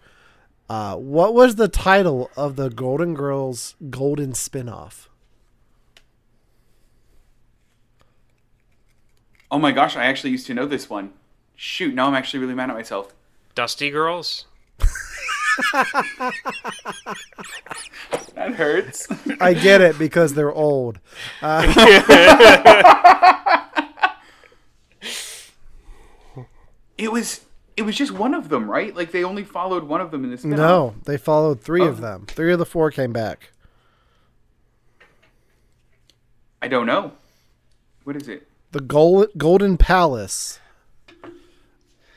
[0.67, 5.07] Uh, what was the title of the Golden Girls Golden spinoff?
[9.51, 11.13] Oh my gosh, I actually used to know this one.
[11.55, 13.13] Shoot, now I'm actually really mad at myself.
[13.55, 14.45] Dusty Girls.
[18.35, 19.07] That hurts.
[19.41, 20.99] I get it because they're old.
[26.97, 27.41] it was
[27.75, 28.95] it was just one of them, right?
[28.95, 30.43] Like they only followed one of them in this.
[30.43, 32.01] No, they followed three of Oh.
[32.01, 32.25] them.
[32.27, 33.51] Three of the four came back.
[36.61, 37.11] I don't know.
[38.03, 38.47] What is it?
[38.77, 40.59] The Gol- Golden Palace,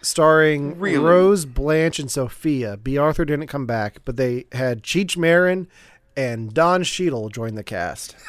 [0.03, 0.99] starring Really?
[0.99, 2.77] Rose, Blanche, and Sophia.
[2.77, 5.69] Bea Arthur didn't come back, but they had Cheech Marin
[6.19, 8.15] and Don Cheadle join the cast.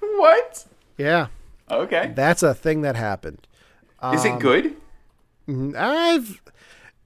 [0.00, 0.64] What?
[0.96, 1.26] Yeah,
[1.70, 2.12] Okay.
[2.14, 3.46] that's a thing that happened.
[4.14, 4.76] Is it um, good?
[5.76, 6.40] I've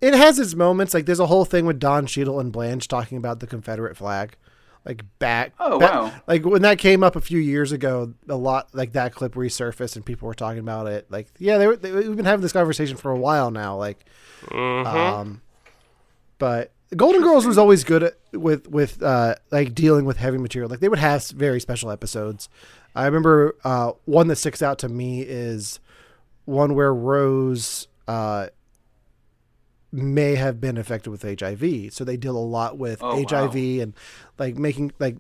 [0.03, 0.93] it has its moments.
[0.95, 4.37] Like there's a whole thing with Don Cheadle and Blanche talking about the Confederate flag.
[4.85, 6.13] Like back Oh, back- wow.
[6.27, 9.97] Like when that came up a few years ago, a lot like that clip resurfaced
[9.97, 11.07] and people were talking about it.
[11.11, 13.77] Like yeah, they were they, we've been having this conversation for a while now.
[13.77, 14.05] Like
[14.53, 15.43] um
[16.39, 20.71] but Golden Girls was always good at, with with uh like dealing with heavy material.
[20.71, 22.49] Like they would have very special episodes.
[22.95, 25.79] I remember uh one that sticks out to me is
[26.47, 28.49] one where Rose uh,
[29.93, 31.93] may have been affected with HIV.
[31.93, 33.95] So they deal a lot with Oh, HIV and
[34.39, 35.17] like making like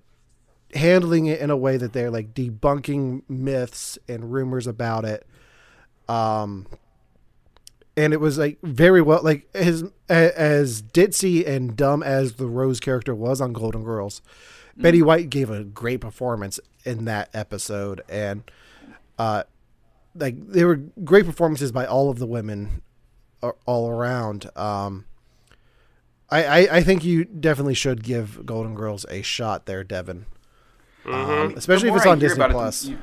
[0.74, 5.26] handling it in a way that they're like debunking myths and rumors about it.
[6.08, 6.66] Um,
[7.96, 12.80] and it was like very well like as as ditzy and dumb as the Rose
[12.80, 14.22] character was on Golden Girls.
[14.76, 18.50] Betty White gave a great performance in that episode, and
[19.18, 19.42] uh,
[20.14, 22.80] like they were great performances by all of the women
[23.66, 24.50] all around.
[24.56, 25.04] Um,
[26.30, 30.26] I, I I think you definitely should give Golden Girls a shot there, Devon.
[31.06, 32.84] Um, especially if it's more I on Disney about it, the- Plus.
[32.86, 32.96] yeah.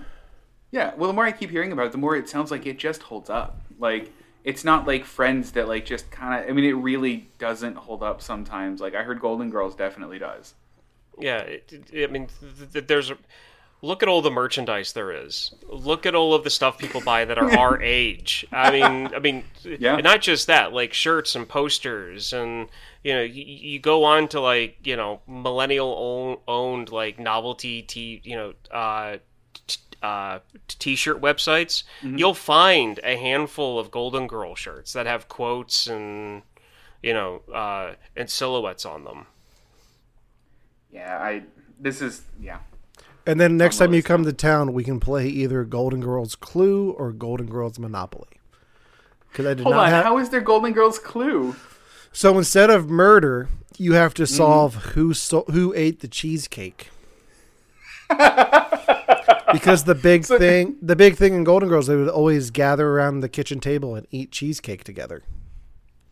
[0.72, 2.78] yeah, well, the more I keep hearing about it, the more it sounds like it
[2.78, 3.60] just holds up.
[3.80, 4.12] Like
[4.44, 6.50] it's not like Friends that like just kind of.
[6.50, 8.80] I mean, it really doesn't hold up sometimes.
[8.80, 10.54] Like I heard Golden Girls definitely does.
[11.20, 13.18] Yeah, it, it- I mean, th- th- there's a
[13.82, 15.54] look at all the merchandise there is.
[15.70, 18.46] Look at all of the stuff people buy that are our age.
[18.52, 19.98] I mean, I mean, Yeah.
[19.98, 22.70] not just that, like shirts and posters, and
[23.04, 27.82] you know, you, you go on to like you know millennial own, owned like novelty
[27.84, 29.18] t you know uh,
[29.68, 31.84] t- uh, t-shirt websites.
[32.04, 36.42] You'll find a handful of Golden Girl shirts that have quotes and
[37.04, 39.28] you know uh, and silhouettes on them.
[40.92, 41.44] Yeah, I.
[41.80, 42.60] This is yeah.
[43.28, 46.92] And then next time you come to town, we can play either Golden Girls Clue
[46.92, 48.40] or Golden Girls Monopoly.
[49.30, 50.06] Because I did Hold not on, have.
[50.06, 51.56] how is there Golden Girls Clue?
[52.14, 54.30] so instead of murder, you have to mm.
[54.30, 56.90] solve who so, who ate the cheesecake.
[59.52, 63.20] because the big thing, the big thing in Golden Girls, they would always gather around
[63.20, 65.24] the kitchen table and eat cheesecake together.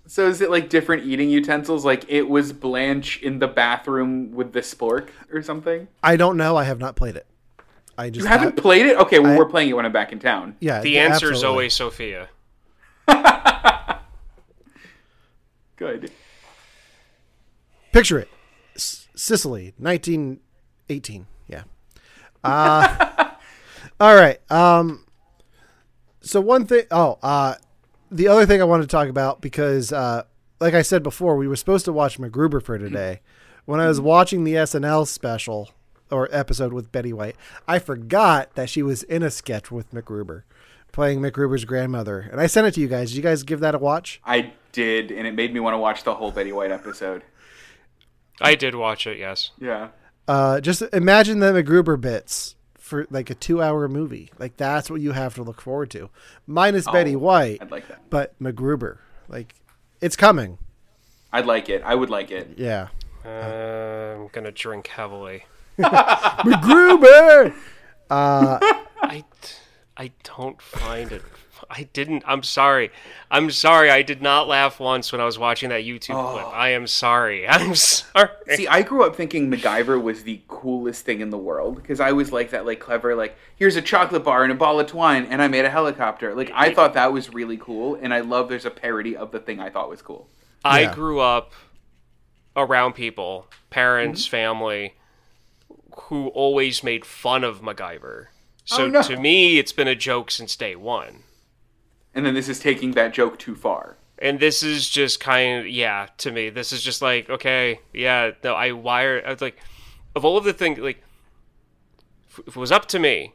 [0.08, 1.84] So is it like different eating utensils?
[1.84, 5.88] Like it was Blanche in the bathroom with the spork or something?
[6.04, 6.56] I don't know.
[6.56, 7.26] I have not played it.
[7.98, 8.98] I just You haven't ha- played it?
[8.98, 10.56] Okay, well I- we're playing it when I'm back in town.
[10.60, 10.82] yeah.
[10.82, 11.48] The yeah, answer is absolutely.
[11.48, 12.30] always Sophia.
[15.78, 16.12] Good.
[17.91, 18.30] Picture it.
[18.76, 21.28] S- Sicily, 1918.
[21.48, 21.63] Yeah.
[22.44, 23.30] Uh,
[24.00, 24.39] all right.
[24.52, 25.06] Um,
[26.22, 27.56] so one thing, oh, uh,
[28.12, 30.24] the other thing I wanted to talk about because, uh,
[30.60, 33.22] like I said before, we were supposed to watch MacGruber for today.
[33.65, 35.72] When I was watching the SNL special
[36.12, 37.36] or episode with Betty White,
[37.68, 40.44] I forgot that she was in a sketch with MacGruber,
[40.91, 43.10] playing MacGruber's grandmother, and I sent it to you guys.
[43.10, 44.22] Did you guys give that a watch?
[44.24, 47.24] I did, and it made me want to watch the whole Betty White episode.
[48.39, 49.18] I did watch it.
[49.18, 49.52] Yes.
[49.60, 49.89] Yeah.
[50.28, 52.55] Uh, just imagine the MacGruber bits
[52.86, 54.30] for like a two-hour movie.
[54.38, 56.10] Like that's what you have to look forward to,
[56.45, 58.10] minus Betty Oh, White, I'd like that.
[58.12, 59.00] but MacGruber.
[59.28, 59.56] Like
[60.02, 60.60] it's coming.
[61.34, 61.82] I'd like it.
[61.84, 62.52] I would like it.
[62.58, 62.89] Yeah,
[63.26, 63.30] Uh,
[64.21, 65.45] I'm gonna drink heavily.
[65.80, 67.54] MacGruber.
[68.10, 68.60] Uh,
[69.02, 69.24] I,
[69.98, 71.24] I don't find it.
[71.70, 72.24] I didn't.
[72.26, 72.91] I'm sorry.
[73.32, 73.89] I'm sorry.
[73.89, 76.34] I did not laugh once when I was watching that YouTube oh.
[76.34, 76.46] clip.
[76.54, 77.48] I am sorry.
[77.48, 78.30] I'm sorry.
[78.56, 82.12] See, I grew up thinking MacGyver was the coolest thing in the world because I
[82.12, 85.26] was like that, like clever, like here's a chocolate bar and a ball of twine,
[85.26, 86.34] and I made a helicopter.
[86.36, 89.39] Like I thought that was really cool, and I love there's a parody of the
[89.39, 90.28] thing I thought was cool.
[90.63, 90.96] I Yeah.
[90.96, 91.54] grew up
[92.56, 94.32] around people, parents, mm-hmm.
[94.32, 94.96] family,
[96.04, 98.28] who always made fun of MacGyver.
[98.28, 98.32] Oh,
[98.65, 99.02] so Oh, no.
[99.04, 101.24] to me, it's been a joke since day one.
[102.15, 103.97] And then this is taking that joke too far.
[104.17, 106.49] And this is just kind of yeah to me.
[106.49, 108.32] This is just like okay, yeah.
[108.43, 109.21] No, I wire.
[109.25, 109.60] I was like,
[110.15, 111.04] of all of the things, like
[112.30, 113.34] if if it was up to me,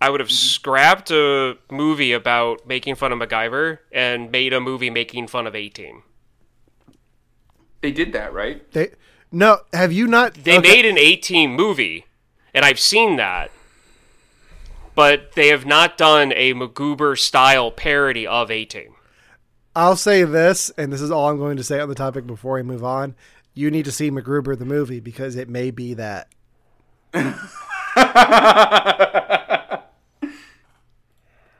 [0.00, 0.34] I would have mm-hmm.
[0.34, 5.54] scrapped a movie about making fun of MacGyver and made a movie making fun of
[5.54, 6.02] A Team.
[7.80, 8.70] They did that, right?
[8.72, 8.92] they
[9.32, 9.60] no.
[9.72, 10.34] Have you not?
[10.34, 10.68] They okay.
[10.68, 12.06] made an A Team movie,
[12.52, 13.50] and I've seen that.
[15.00, 18.96] But they have not done a MacGruber style parody of A Team.
[19.74, 22.56] I'll say this, and this is all I'm going to say on the topic before
[22.56, 23.14] we move on.
[23.54, 26.28] You need to see MacGruber the movie because it may be that.
[27.14, 27.24] We're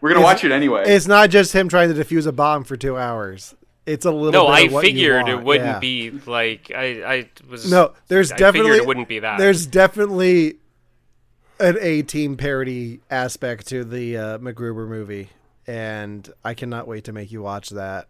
[0.03, 0.85] gonna watch it anyway.
[0.87, 3.55] It's not just him trying to defuse a bomb for two hours.
[3.87, 4.33] It's a little.
[4.33, 5.79] No, bit I of what you figured it wouldn't yeah.
[5.79, 7.15] be like I.
[7.15, 9.39] I was No, there's I definitely figured it wouldn't be that.
[9.39, 10.60] There's definitely
[11.61, 15.29] an A team parody aspect to the uh, MacGruber movie,
[15.67, 18.09] and I cannot wait to make you watch that.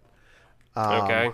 [0.77, 1.33] Um, okay.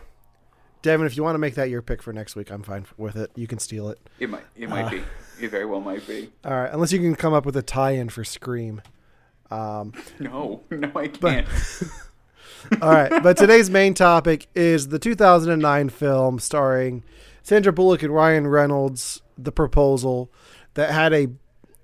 [0.82, 3.16] Devon, if you want to make that your pick for next week, I'm fine with
[3.16, 3.30] it.
[3.34, 3.98] You can steal it.
[4.20, 4.44] it might.
[4.56, 4.90] It might Uh.
[4.90, 5.02] be.
[5.40, 6.30] It very well might be.
[6.44, 8.80] All right, unless you can come up with a tie-in for Scream.
[9.50, 11.46] No, no, I can't.
[12.82, 17.04] All right, but today's main topic is the 2009 film starring
[17.42, 20.32] Sandra Bullock and Ryan Reynolds, The Proposal,
[20.74, 21.28] that had a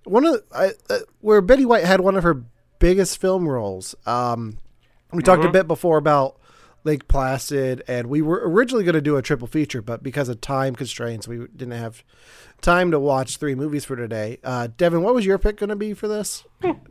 [0.05, 2.45] one of I, uh, where Betty White had one of her
[2.79, 3.95] biggest film roles.
[4.07, 4.59] Um,
[5.13, 6.41] we talked a bit before about
[6.85, 10.41] Lake Placid, and we were originally going to do a triple feature, but because of
[10.41, 12.03] time constraints, we didn't have
[12.61, 14.39] time to watch three movies for today.
[14.43, 16.45] Uh, Devon, what was your pick going to be for this?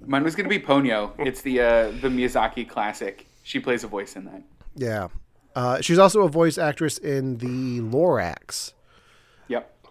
[0.06, 1.13] Mine was gonna be Ponyo.
[1.19, 3.28] It's the uh, the Miyazaki classic.
[3.43, 4.43] She plays a voice in that.
[4.76, 5.08] Yeah,
[5.56, 8.74] uh, she's also a voice actress in the Lorax.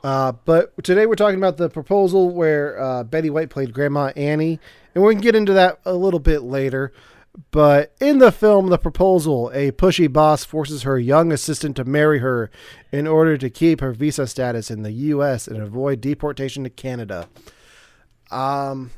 [0.03, 4.59] Uh, but today we're talking about the proposal where uh, Betty White played Grandma Annie,
[4.95, 6.93] and we can get into that a little bit later.
[7.53, 12.19] But in the film, The Proposal, a pushy boss forces her young assistant to marry
[12.19, 12.51] her
[12.91, 15.47] in order to keep her visa status in the U.S.
[15.47, 17.29] and avoid deportation to Canada.
[18.33, 18.91] Um,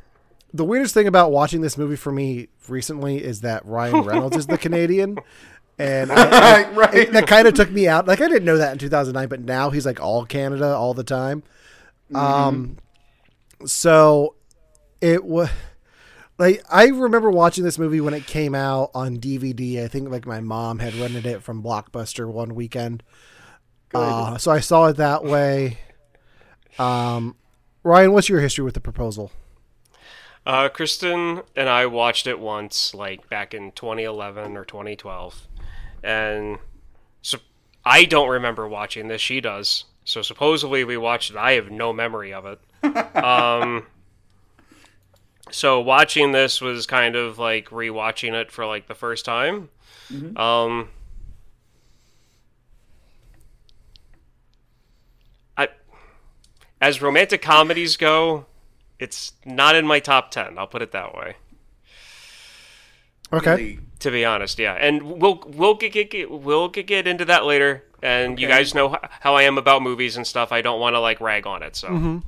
[0.55, 4.47] the weirdest thing about watching this movie for me recently is that Ryan Reynolds is
[4.47, 5.19] the Canadian.
[5.83, 6.95] And I, I- Right.
[6.95, 8.07] it- that kind of took me out.
[8.07, 11.05] Like I didn't know that in 2009, but now he's like all Canada all the
[11.05, 11.42] time.
[12.14, 12.77] Um,
[13.66, 14.35] so
[15.01, 15.49] it was
[16.38, 19.83] like I remember watching this movie when it came out on DVD.
[19.85, 23.03] I think like my mom had rented it from Blockbuster one weekend.
[23.95, 25.79] Uh, so I saw it that way.
[26.79, 27.37] Um,
[27.83, 29.31] Ryan, what's your history with the proposal?
[30.47, 35.47] Uh, Kristen and I watched it once, like back in 2011 or 2012,
[36.03, 36.59] and
[37.21, 37.38] so
[37.85, 39.21] I don't remember watching this.
[39.21, 39.85] She does.
[40.05, 41.37] So supposedly we watched it.
[41.37, 42.61] I have no memory of it.
[43.17, 43.87] um,
[45.51, 49.69] so watching this was kind of like rewatching it for like the first time.
[50.37, 50.88] Um,
[55.57, 55.69] I,
[56.81, 58.47] as romantic comedies go,
[58.99, 61.35] it's not in my top 10 i'll put it that way
[63.33, 63.51] Okay.
[63.51, 67.25] Really, to be honest yeah and we'll we'll get, get, get we'll get, get into
[67.25, 70.81] that later and you guys know how i am about movies and stuff i don't
[70.81, 72.19] want to like rag on it so mm-hmm.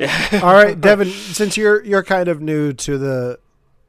[0.44, 1.08] All right, Devon.
[1.08, 3.40] Since you're you're kind of new to the,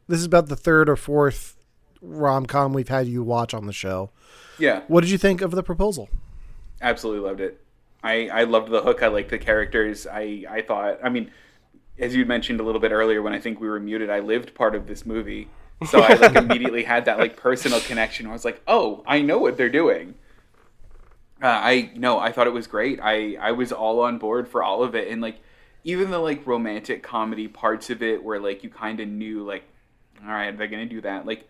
[0.08, 1.56] this is about the third or fourth
[2.02, 4.10] rom com we've had you watch on the show.
[4.58, 4.82] Yeah.
[4.88, 6.10] What did you think of the proposal?
[6.82, 7.62] absolutely loved it.
[8.04, 9.04] I, I loved the hook.
[9.04, 10.08] I liked the characters.
[10.08, 11.32] I, I thought, I mean,
[11.98, 14.56] as you mentioned a little bit earlier when I think we were muted, I lived
[14.56, 15.50] part of this movie.
[15.88, 18.26] So I like immediately had that like personal connection.
[18.26, 20.16] Where I was like, oh, I know what they're doing.
[21.42, 23.00] Uh, I no, I thought it was great.
[23.02, 25.40] I I was all on board for all of it, and like
[25.84, 29.64] even the like romantic comedy parts of it, where like you kind of knew like
[30.26, 31.26] all right, they're gonna do that.
[31.26, 31.48] Like,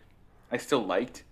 [0.52, 1.24] I still liked,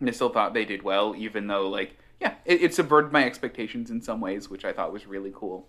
[0.00, 3.24] and I still thought they did well, even though like, yeah, it, it subverted my
[3.24, 5.68] expectations in some ways, which I thought was really cool.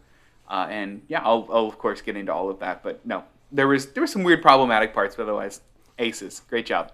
[0.50, 3.68] Uh, and yeah, I'll, I'll of course get into all of that, but no, there
[3.68, 5.62] was there were some weird problematic parts, but otherwise,
[6.00, 6.92] aces, great job.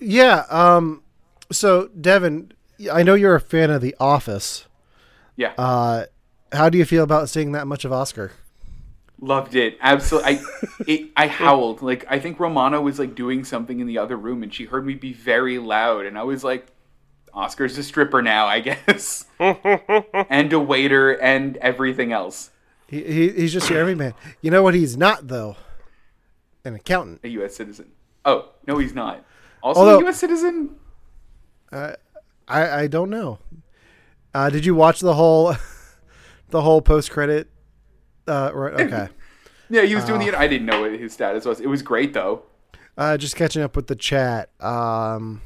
[0.00, 0.44] Yeah.
[0.50, 1.02] Um.
[1.52, 2.52] So Devon,
[2.92, 4.66] I know you're a fan of The Office.
[5.36, 6.04] Yeah, Uh,
[6.52, 8.32] how do you feel about seeing that much of Oscar?
[9.18, 10.36] loved it absolutely.
[10.36, 10.42] I
[10.86, 14.42] it, I howled like I think Romana was like doing something in the other room,
[14.42, 16.66] and she heard me be very loud, and I was like.
[17.34, 22.48] Oscar's a stripper now, I guess, and a waiter and everything else.
[22.86, 24.14] He, he he's just your everyman.
[24.40, 25.56] You know what he's not though?
[26.66, 27.20] An accountant.
[27.22, 27.54] A U.S.
[27.54, 27.92] citizen.
[28.24, 29.24] Oh no, he's not.
[29.62, 30.18] Also Although- a U.S.
[30.18, 30.76] citizen.
[31.72, 31.94] I
[32.48, 33.38] I don't know.
[34.34, 35.54] Uh, did you watch the whole
[36.50, 37.48] the whole post credit?
[38.26, 39.08] Uh, right, okay.
[39.70, 40.36] Yeah, he was doing the.
[40.36, 41.60] I didn't know what his status was.
[41.60, 42.42] It was great though.
[42.98, 44.50] Uh, just catching up with the chat.
[44.60, 45.42] Um,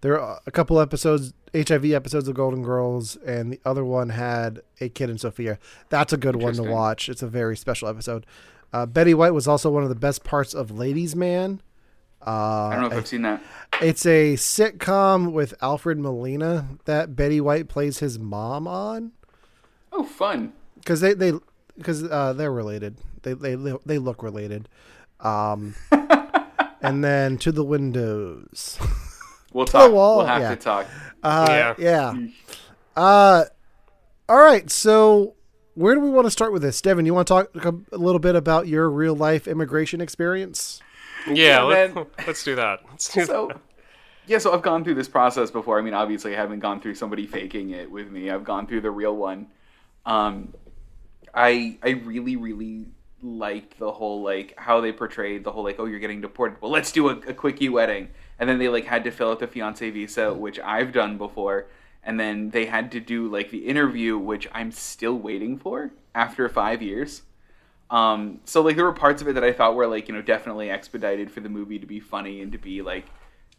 [0.00, 4.60] there are a couple episodes, HIV episodes of Golden Girls, and the other one had
[4.80, 5.58] a kid and Sophia.
[5.88, 7.08] That's a good one to watch.
[7.08, 8.26] It's a very special episode.
[8.72, 11.60] Uh, Betty White was also one of the best parts of Ladies Man.
[12.26, 13.42] Uh, I don't know if I've seen that.
[13.80, 19.12] It's a sitcom with Alfred Molina that Betty White plays his mom on
[19.90, 20.52] Oh, fun.
[20.76, 21.32] because they they
[21.76, 22.96] because uh, they're related.
[23.22, 24.68] They they li- they look related.
[25.20, 25.74] Um,
[26.80, 28.78] and then to the windows.
[29.54, 29.92] We'll talk.
[29.92, 30.48] wall, we'll have yeah.
[30.48, 30.86] to talk.
[31.22, 31.46] Uh,
[31.78, 32.14] Yeah.
[32.16, 32.26] yeah.
[32.96, 33.44] Uh,
[34.26, 34.70] all right.
[34.70, 35.34] So
[35.74, 37.06] where do we want to start with this, Devon?
[37.06, 40.80] You want to talk a little bit about your real life immigration experience?
[41.26, 42.06] Yeah, Yeah, let, man.
[42.26, 42.80] let's do that.
[42.90, 43.50] Let's do So,
[44.26, 45.78] yeah, so I've gone through this process before.
[45.78, 48.30] I mean, obviously, I haven't gone through somebody faking it with me.
[48.30, 49.48] I've gone through the real one.
[50.04, 50.54] Um,
[51.34, 52.86] I I really really
[53.22, 56.60] liked the whole like how they portrayed the whole like oh you're getting deported.
[56.60, 58.08] Well, let's do a, a quickie wedding,
[58.38, 61.68] and then they like had to fill out the fiance visa, which I've done before,
[62.04, 66.48] and then they had to do like the interview, which I'm still waiting for after
[66.48, 67.22] five years.
[67.90, 70.22] Um, so like there were parts of it that I thought were like you know
[70.22, 73.06] definitely expedited for the movie to be funny and to be like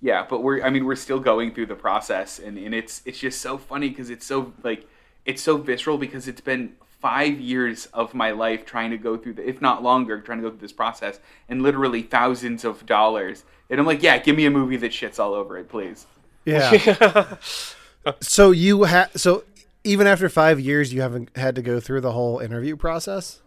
[0.02, 3.20] yeah, but we're I mean we're still going through the process and, and it's it's
[3.20, 4.88] just so funny because it's so like
[5.26, 9.34] it's so visceral because it's been five years of my life trying to go through
[9.34, 11.20] the if not longer trying to go through this process
[11.50, 15.20] and literally thousands of dollars and I'm like yeah give me a movie that shits
[15.20, 16.08] all over it please
[16.46, 17.36] Yeah.
[18.20, 19.44] so you have so
[19.84, 23.42] even after five years, you haven't had to go through the whole interview process.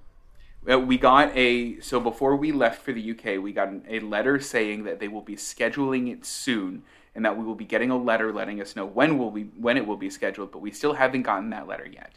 [0.71, 4.01] Uh, we got a so before we left for the UK, we got an, a
[4.01, 6.83] letter saying that they will be scheduling it soon,
[7.15, 9.77] and that we will be getting a letter letting us know when will we when
[9.77, 10.51] it will be scheduled.
[10.53, 12.13] But we still haven't gotten that letter yet.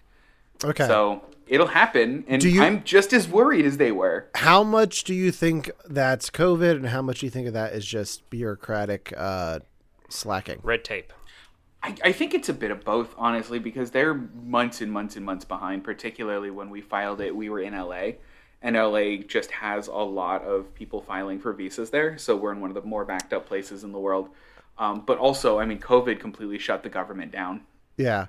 [0.64, 0.88] Okay.
[0.88, 4.28] So it'll happen, and you- I'm just as worried as they were.
[4.36, 7.74] how much do you think that's COVID, and how much do you think of that
[7.74, 9.60] is just bureaucratic uh,
[10.10, 10.60] slacking?
[10.64, 11.14] red tape.
[11.82, 15.26] I, I think it's a bit of both, honestly, because they're months and months and
[15.26, 15.84] months behind.
[15.84, 18.12] Particularly when we filed it, we were in LA,
[18.62, 22.18] and LA just has a lot of people filing for visas there.
[22.18, 24.30] So we're in one of the more backed up places in the world.
[24.78, 27.62] Um, but also, I mean, COVID completely shut the government down.
[27.98, 28.28] Yeah.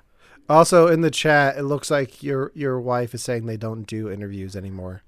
[0.49, 4.09] Also, in the chat, it looks like your your wife is saying they don't do
[4.09, 5.03] interviews anymore.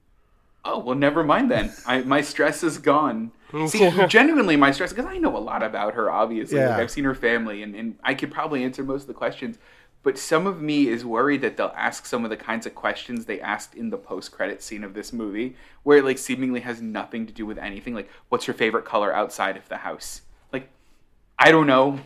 [0.64, 1.74] Oh well, never mind then.
[1.86, 3.32] I, my stress is gone.
[3.68, 6.10] See, genuinely, my stress because I know a lot about her.
[6.10, 9.14] Obviously, like I've seen her family, and, and I could probably answer most of the
[9.14, 9.58] questions.
[10.02, 13.26] But some of me is worried that they'll ask some of the kinds of questions
[13.26, 17.26] they asked in the post-credit scene of this movie, where it like seemingly has nothing
[17.26, 17.94] to do with anything.
[17.94, 20.22] Like, what's your favorite color outside of the house?
[20.52, 20.70] Like,
[21.40, 22.00] I don't know.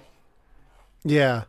[1.03, 1.45] Yeah.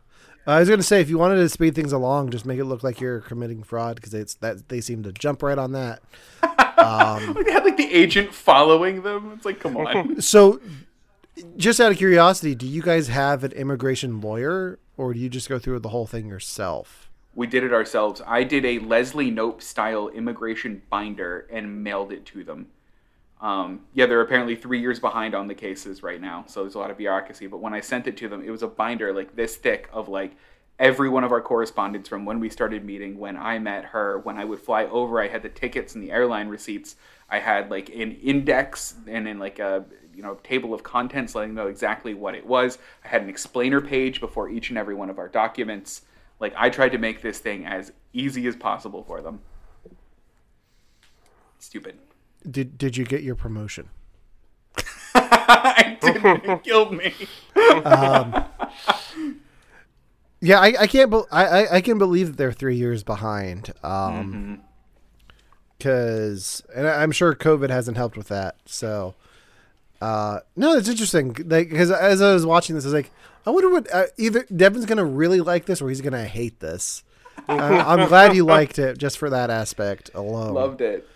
[0.47, 2.81] I was gonna say if you wanted to speed things along, just make it look
[2.81, 6.01] like you're committing fraud because it's that they seem to jump right on that.
[7.35, 9.33] Like they had like the agent following them.
[9.35, 10.21] It's like, come on.
[10.29, 10.59] So,
[11.57, 15.49] just out of curiosity, do you guys have an immigration lawyer, or do you just
[15.49, 17.09] go through the whole thing yourself?
[17.35, 18.21] We did it ourselves.
[18.25, 22.67] I did a Leslie Knope style immigration binder and mailed it to them.
[23.41, 26.79] Um, yeah, they're apparently three years behind on the cases right now, so there's a
[26.79, 27.47] lot of bureaucracy.
[27.47, 30.09] But when I sent it to them, it was a binder like this thick of
[30.09, 30.35] like
[30.79, 34.37] every one of our correspondence from when we started meeting, when I met her, when
[34.37, 35.21] I would fly over.
[35.21, 36.95] I had the tickets and the airline receipts.
[37.29, 41.53] I had like an index and then like a you know table of contents letting
[41.53, 42.77] them know exactly what it was.
[43.03, 46.03] I had an explainer page before each and every one of our documents.
[46.39, 49.41] Like I tried to make this thing as easy as possible for them.
[51.59, 51.99] Stupid.
[52.49, 53.89] Did Did you get your promotion?
[55.13, 56.45] I didn't.
[56.45, 57.13] It killed me.
[57.83, 58.45] Um,
[60.41, 61.11] Yeah, I, I can't.
[61.11, 63.73] Be, I, I I can believe that they're three years behind.
[63.83, 64.61] Um,
[65.77, 68.55] because and I- I'm sure COVID hasn't helped with that.
[68.65, 69.15] So,
[70.01, 73.11] Uh, no, it's interesting Like, because as I was watching this, I was like,
[73.45, 77.03] I wonder what uh, either Devon's gonna really like this or he's gonna hate this.
[77.49, 80.53] uh, I'm glad you liked it just for that aspect alone.
[80.53, 81.07] Loved it.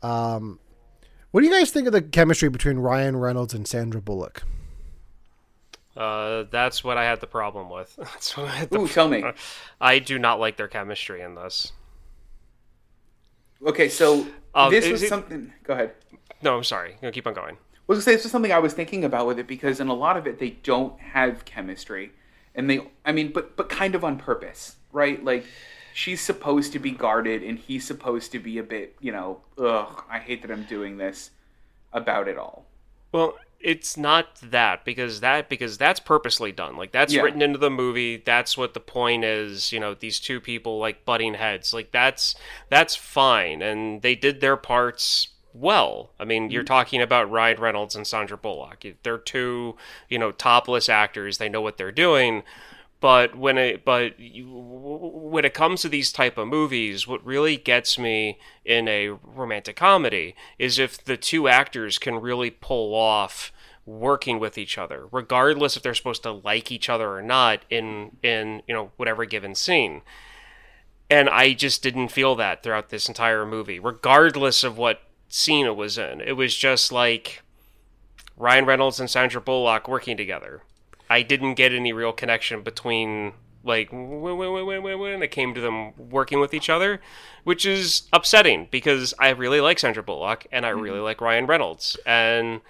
[0.00, 4.42] What do you guys think of the chemistry between Ryan Reynolds and Sandra Bullock?
[5.98, 7.96] Uh, that's what I had the problem with.
[7.98, 9.24] That's what I had the Ooh, tell me.
[9.80, 11.72] I do not like their chemistry in this.
[13.66, 15.52] Okay, so Uh, this is was it- something.
[15.64, 15.92] Go ahead.
[16.42, 16.92] No, I'm sorry.
[16.92, 17.56] I'm gonna keep on going.
[17.56, 19.88] I was gonna say this was something I was thinking about with it because in
[19.88, 22.12] a lot of it they don't have chemistry,
[22.54, 25.24] and they, I mean, but but kind of on purpose, right?
[25.24, 25.44] Like
[25.92, 30.04] she's supposed to be guarded, and he's supposed to be a bit, you know, ugh,
[30.08, 31.30] I hate that I'm doing this
[31.92, 32.66] about it all.
[33.10, 36.76] Well, it's not that because that because that's purposely done.
[36.76, 37.22] Like that's Yeah.
[37.22, 38.16] written into the movie.
[38.16, 39.72] That's what the point is.
[39.72, 41.74] You know, these two people like butting heads.
[41.74, 42.34] Like that's
[42.68, 46.10] that's fine, and they did their parts well.
[46.20, 46.68] I mean, you're mm-hmm.
[46.68, 48.84] talking about Ryan Reynolds and Sandra Bullock.
[49.02, 49.76] They're two,
[50.08, 51.38] you know, topless actors.
[51.38, 52.44] They know what they're doing.
[53.00, 57.56] But when it but you, when it comes to these type of movies, what really
[57.56, 63.52] gets me in a romantic comedy is if the two actors can really pull off
[63.86, 68.16] working with each other, regardless if they're supposed to like each other or not in
[68.22, 70.02] in you know whatever given scene.
[71.10, 75.76] And I just didn't feel that throughout this entire movie, regardless of what scene it
[75.76, 76.20] was in.
[76.20, 77.42] It was just like
[78.36, 80.62] Ryan Reynolds and Sandra Bullock working together.
[81.10, 83.32] I didn't get any real connection between
[83.64, 87.00] like when, when, when, when, it came to them working with each other,
[87.44, 91.96] which is upsetting because I really like Sandra Bullock and I really like Ryan Reynolds,
[92.06, 92.60] and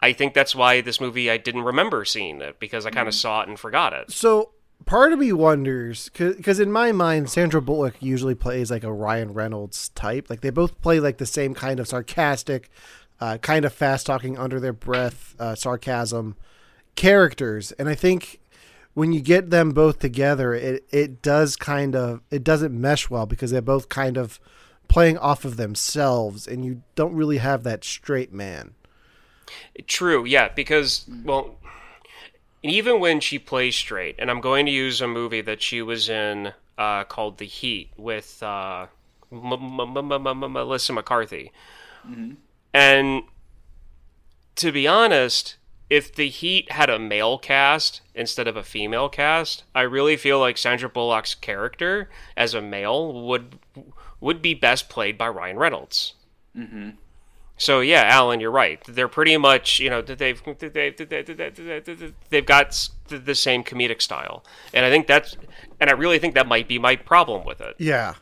[0.00, 3.14] I think that's why this movie I didn't remember seeing it because I kind of
[3.14, 4.10] saw it and forgot it.
[4.10, 4.50] So
[4.84, 9.32] part of me wonders because in my mind, Sandra Bullock usually plays like a Ryan
[9.32, 10.28] Reynolds type.
[10.28, 12.68] Like they both play like the same kind of sarcastic,
[13.20, 16.36] uh, kind of fast talking, under their breath, uh, sarcasm
[16.96, 17.72] characters.
[17.72, 18.40] And I think
[18.94, 23.26] when you get them both together, it it does kind of it doesn't mesh well
[23.26, 24.38] because they're both kind of
[24.88, 28.74] playing off of themselves, and you don't really have that straight man.
[29.86, 31.56] True, yeah, because well,
[32.62, 36.08] even when she plays straight, and I'm going to use a movie that she was
[36.08, 38.86] in uh, called The Heat with uh,
[39.30, 41.52] Melissa McCarthy,
[42.74, 43.22] and
[44.56, 45.56] to be honest,
[45.92, 50.40] if The Heat had a male cast instead of a female cast, I really feel
[50.40, 53.58] like Sandra Bullock's character as a male would
[54.18, 56.14] would be best played by Ryan Reynolds.
[56.56, 56.90] Mm-hmm.
[57.58, 58.82] So yeah, Alan, you're right.
[58.88, 64.90] They're pretty much, you know, they've they've they've got the same comedic style, and I
[64.90, 65.36] think that's,
[65.78, 67.74] and I really think that might be my problem with it.
[67.76, 68.14] Yeah,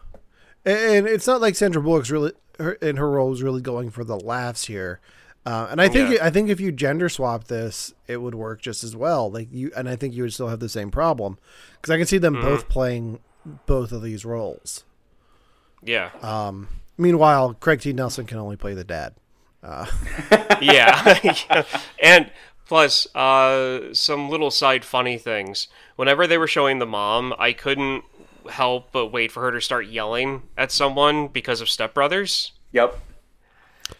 [0.65, 4.03] and it's not like Sandra Bullock's really her, in her role is really going for
[4.03, 4.99] the laughs here.
[5.47, 6.27] Uh, and I think Yeah.
[6.27, 9.31] I think if you gender swap this, it would work just as well.
[9.31, 11.39] Like you, and I think you would still have the same problem
[11.75, 13.21] because I can see them both playing
[13.67, 14.85] both of these roles.
[15.83, 16.11] Yeah,
[16.99, 17.95] Meanwhile, Craig T.
[17.95, 19.15] Nelson can only play the dad.
[20.61, 21.35] yeah,
[22.03, 22.31] and
[22.67, 25.69] plus uh, some little side funny things.
[25.97, 28.05] Whenever they were showing the mom, I couldn't
[28.51, 32.53] help but wait for her to start yelling at someone because of Step Brothers.
[32.73, 32.99] Yep.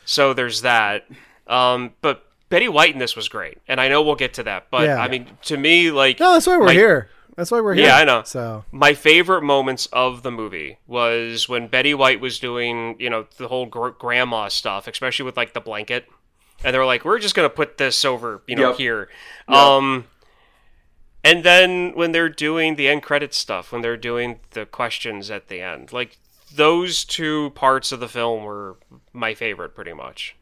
[0.05, 1.07] So there's that.
[1.51, 4.69] Um, but Betty White in this was great, and I know we'll get to that.
[4.71, 4.97] But Yeah.
[5.03, 7.11] I mean, to me, like No, that's why we're my- here.
[7.37, 7.87] That's why we're here.
[7.87, 8.23] Yeah, I know.
[8.25, 13.27] So My favorite moments of the movie was when Betty White was doing, you know,
[13.39, 16.07] the whole gr- grandma stuff, especially with like the blanket,
[16.63, 18.79] and they were like, "We're just gonna put this over, you know, Yep.
[18.79, 19.09] here."
[19.49, 19.57] Yep.
[19.59, 20.05] Um,
[21.25, 25.49] and then when they're doing the end credit stuff, when they're doing the questions at
[25.49, 26.19] the end, like
[26.55, 28.77] those two parts of the film were
[29.13, 30.35] my favorite, pretty much.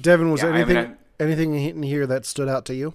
[0.00, 2.94] Devon, was Yeah, there I mean, anything anything in here that stood out to you?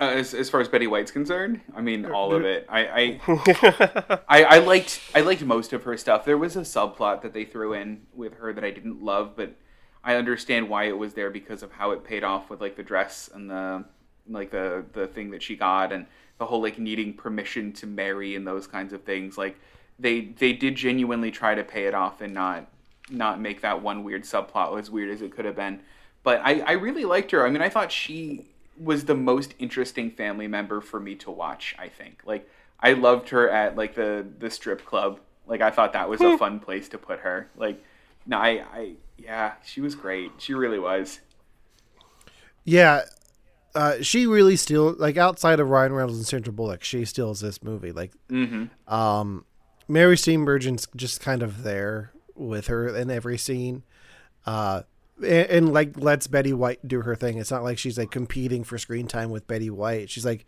[0.00, 2.66] Uh, as, as far as Betty White's concerned, I mean all of it.
[2.68, 6.24] I I, I I liked I liked most of her stuff.
[6.24, 9.54] There was a subplot that they threw in with her that I didn't love, but
[10.02, 12.82] I understand why it was there because of how it paid off with like the
[12.82, 13.84] dress and the
[14.28, 16.06] like the the thing that she got and
[16.38, 19.38] the whole like needing permission to marry and those kinds of things.
[19.38, 19.56] Like
[19.98, 22.66] they they did genuinely try to pay it off and not
[23.10, 25.80] not make that one weird subplot as weird as it could have been.
[26.24, 27.46] But I, I really liked her.
[27.46, 28.46] I mean, I thought she
[28.76, 31.76] was the most interesting family member for me to watch.
[31.78, 32.50] I think like
[32.80, 35.20] I loved her at like the the strip club.
[35.46, 37.48] Like I thought that was a fun place to put her.
[37.56, 37.82] Like
[38.26, 40.32] no, I I yeah, she was great.
[40.38, 41.20] She really was.
[42.64, 43.02] Yeah,
[43.74, 47.62] uh, she really steals like outside of Ryan Reynolds and Sandra Bullock, she steals this
[47.62, 47.92] movie.
[47.92, 48.12] Like,
[48.88, 49.44] um,
[49.88, 53.82] Mary Steenburgen's just kind of there with her in every scene.
[54.46, 54.82] Uh,
[55.18, 57.38] and, and like lets Betty White do her thing.
[57.38, 60.10] It's not like she's like competing for screen time with Betty White.
[60.10, 60.46] She's like,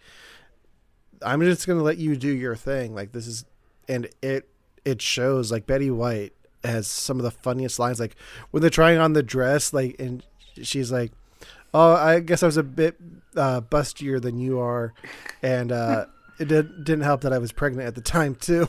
[1.22, 2.94] I'm just gonna let you do your thing.
[2.94, 3.44] Like this is,
[3.88, 4.48] and it
[4.84, 5.50] it shows.
[5.52, 6.32] Like Betty White
[6.64, 8.00] has some of the funniest lines.
[8.00, 8.16] Like
[8.50, 10.24] when they're trying on the dress, like and
[10.62, 11.12] she's like,
[11.72, 12.96] "Oh, I guess I was a bit
[13.36, 14.92] uh, bustier than you are,"
[15.42, 16.06] and uh,
[16.38, 18.68] it did, didn't help that I was pregnant at the time too.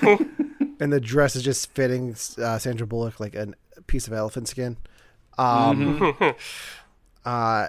[0.02, 3.52] and the dress is just fitting uh, Sandra Bullock like a
[3.86, 4.76] piece of elephant skin.
[5.38, 6.34] Um,
[7.24, 7.68] uh,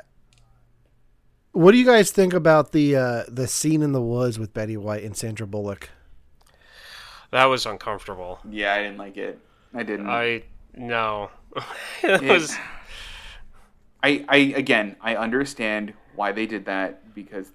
[1.51, 4.77] what do you guys think about the uh, the scene in the woods with Betty
[4.77, 5.89] White and Sandra Bullock?
[7.31, 8.39] That was uncomfortable.
[8.49, 9.39] Yeah, I didn't like it.
[9.73, 10.07] I didn't.
[10.07, 10.43] I
[10.75, 11.29] no.
[12.03, 12.57] it It- was
[14.01, 17.51] I, I again, I understand why they did that because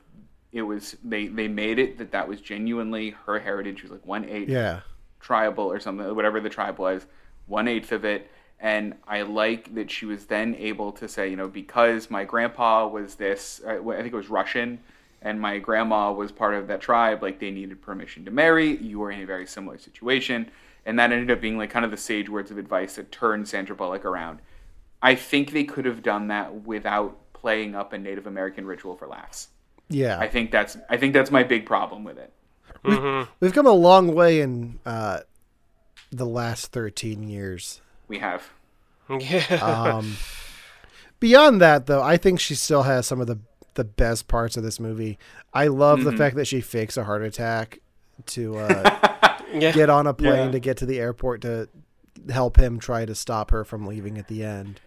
[0.53, 3.79] it was they they made it that that was genuinely her heritage.
[3.79, 4.81] She was like one eighth Yeah,
[5.21, 7.07] tribal or something, whatever the tribe was,
[7.47, 8.31] one eighth of it.
[8.65, 12.89] And I like that she was then able to say, you know, because my grandpa
[12.89, 14.79] was this, I I think it was Russian,
[15.21, 18.77] and my grandma was part of that tribe, like they needed permission to marry.
[18.79, 20.51] You were in a very similar situation.
[20.87, 23.47] And that ended up being like kind of the sage words of advice that turned
[23.49, 24.39] Sandra Bullock around.
[25.03, 29.07] I think they could have done that without playing up a Native American ritual for
[29.07, 29.49] laughs.
[29.91, 30.19] yeah.
[30.19, 32.33] I think that's I think that's my big problem with it.
[33.41, 35.21] We've come a long way in uh,
[36.11, 37.83] the last thirteen years.
[38.09, 38.42] We have.
[39.09, 39.44] yeah.
[39.62, 40.16] Um,
[41.20, 43.38] beyond that, though, I think she still has some of the
[43.74, 45.18] the best parts of this movie.
[45.52, 46.11] I love Mm-hmm.
[46.11, 47.80] the fact that she fakes a heart attack
[48.26, 49.72] to uh, yeah.
[49.72, 50.50] get on a plane Yeah.
[50.52, 51.68] to get to the airport to
[52.30, 54.80] help him try to stop her from leaving at the end.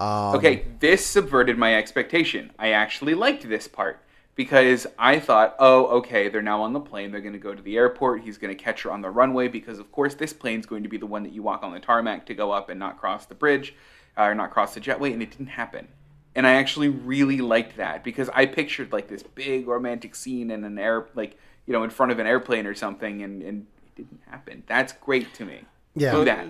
[0.00, 2.50] Um, Okay, this subverted my expectation.
[2.58, 4.00] I actually liked this part
[4.34, 7.12] because I thought, oh, okay, they're now on the plane.
[7.12, 8.22] They're going to go to the airport.
[8.22, 10.88] He's going to catch her on the runway because, of course, this plane's going to
[10.88, 13.26] be the one that you walk on the tarmac to go up and not cross
[13.26, 13.74] the bridge
[14.18, 15.12] uh, or not cross the jetway.
[15.12, 15.86] And it didn't happen.
[16.34, 20.64] And I actually really liked that because I pictured like this big romantic scene in
[20.64, 23.94] an air, like, you know, in front of an airplane or something, and, and it
[23.94, 24.64] didn't happen.
[24.66, 25.60] That's great to me.
[25.94, 26.10] Yeah.
[26.10, 26.48] Do that.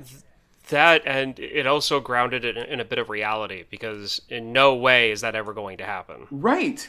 [0.70, 4.74] that and it also grounded it in, in a bit of reality because in no
[4.74, 6.26] way is that ever going to happen.
[6.30, 6.88] Right.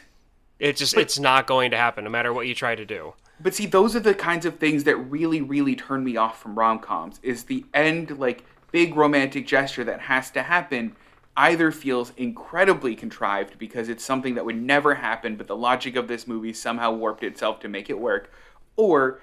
[0.60, 3.14] It just it's not going to happen no matter what you try to do.
[3.39, 6.58] But see, those are the kinds of things that really, really turn me off from
[6.58, 7.20] rom coms.
[7.22, 10.95] Is the end like big romantic gesture that has to happen
[11.38, 16.08] either feels incredibly contrived because it's something that would never happen, but the logic of
[16.08, 18.32] this movie somehow warped itself to make it work,
[18.78, 19.20] or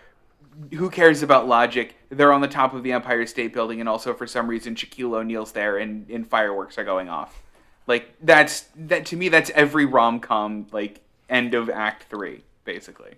[0.75, 1.95] who cares about logic?
[2.11, 5.15] They're on the top of the Empire State Building, and also for some reason Shaquille
[5.15, 7.43] O'Neal's there, and, and fireworks are going off.
[7.87, 9.29] Like that's that to me.
[9.29, 11.01] That's every rom com like
[11.33, 13.15] end of Act Three, basically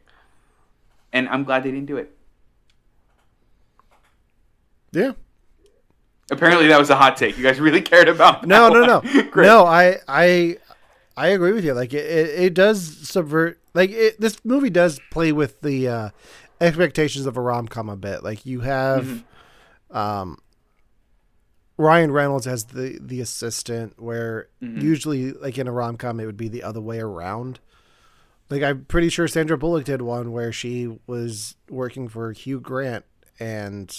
[1.14, 2.14] and I'm glad they didn't do it.
[4.92, 5.12] Yeah.
[6.30, 7.38] Apparently, that was a hot take.
[7.38, 8.42] You guys really cared about.
[8.42, 9.02] that No, no, no,
[9.36, 9.64] no.
[9.64, 10.58] I, I,
[11.16, 11.72] I agree with you.
[11.72, 13.60] Like it, it, it does subvert.
[13.74, 16.10] Like it, this movie does play with the uh,
[16.60, 18.24] expectations of a rom com a bit.
[18.24, 19.24] Like you have,
[19.90, 20.38] um,
[21.76, 26.36] Ryan Reynolds as the the assistant, where usually, like in a rom com, it would
[26.36, 27.60] be the other way around.
[28.50, 33.04] Like I'm pretty sure Sandra Bullock did one where she was working for Hugh Grant
[33.40, 33.94] and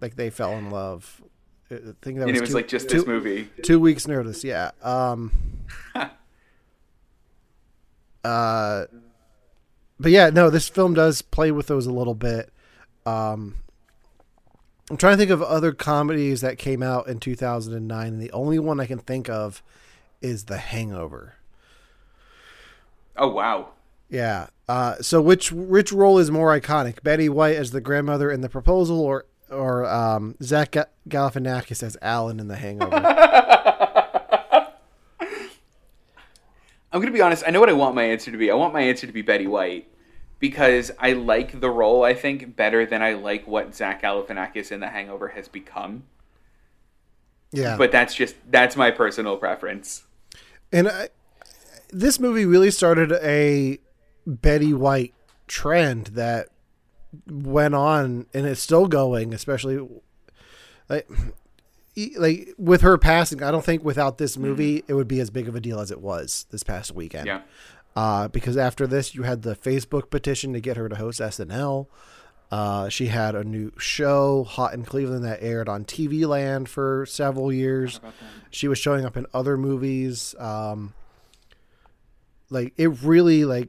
[0.00, 1.22] like they fell in love.
[1.70, 3.48] I think that And was it was two- like just two- this movie.
[3.62, 5.32] two weeks notice yeah um
[8.24, 8.84] uh
[9.98, 12.50] but yeah no this film does play with those a little bit
[13.04, 13.56] um
[14.90, 18.58] i'm trying to think of other comedies that came out in 2009 and the only
[18.58, 19.62] one i can think of
[20.20, 21.34] is the hangover
[23.18, 23.68] Oh wow.
[24.08, 28.40] yeah uh so which which role is more iconic betty white as the grandmother in
[28.40, 32.96] the proposal or or um zach Ga- galifianakis as alan in the hangover
[36.92, 37.44] I'm gonna be honest.
[37.46, 38.50] I know what I want my answer to be.
[38.50, 39.86] I want my answer to be Betty White
[40.38, 42.04] because I like the role.
[42.04, 46.04] I think better than I like what Zach Galifianakis in The Hangover has become.
[47.52, 50.04] yeah But that's just that's my personal preference.
[50.72, 51.08] And I,
[51.90, 53.78] this movie really started a
[54.26, 55.14] Betty White
[55.46, 56.48] trend that
[57.28, 59.86] went on and it's still going, especially
[60.88, 61.08] like
[62.18, 63.42] like with her passing.
[63.42, 65.90] I don't think without this movie it would be as big of a deal as
[65.90, 67.26] it was this past weekend.
[67.26, 67.42] Yeah.
[67.94, 71.86] Uh, because after this, you had the Facebook petition to get her to host SNL.
[72.52, 77.06] Uh, she had a new show, Hot in Cleveland, that aired on TV Land for
[77.06, 78.00] several years.
[78.50, 80.34] She was showing up in other movies.
[80.38, 80.92] Um,
[82.50, 83.68] like it really like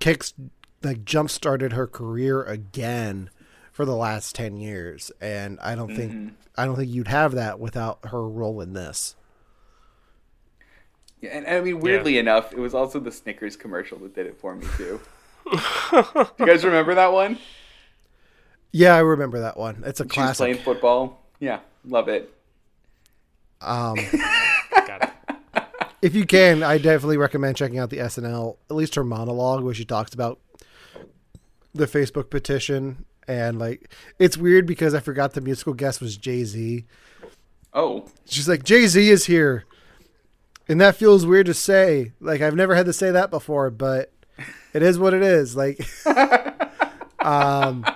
[0.00, 0.34] kicks
[0.82, 3.30] like jump started her career again
[3.72, 6.28] for the last 10 years and I don't Mm-hmm.
[6.28, 9.14] think I don't think you'd have that without her role in this.
[11.20, 14.26] Yeah, and, and I mean, weirdly enough, it was also the Snickers commercial that did
[14.26, 15.00] it for me too.
[16.38, 17.38] You guys remember that one?
[18.72, 19.82] Yeah, I remember that one.
[19.86, 21.20] It's a She was playing football.
[21.40, 22.32] Yeah, love it.
[23.60, 24.20] Um it.
[26.02, 29.74] if you can, I definitely recommend checking out the SNL, at least her monologue where
[29.74, 30.40] she talks about
[31.74, 36.86] the Facebook petition and like it's weird because I forgot the musical guest was Jay-Z.
[37.74, 39.64] Oh, She's like, Jay Z is here.
[40.68, 42.12] And that feels weird to say.
[42.20, 44.12] Like, I've never had to say that before, but
[44.74, 45.56] it is what it is.
[45.56, 45.86] Like,
[47.20, 47.86] um,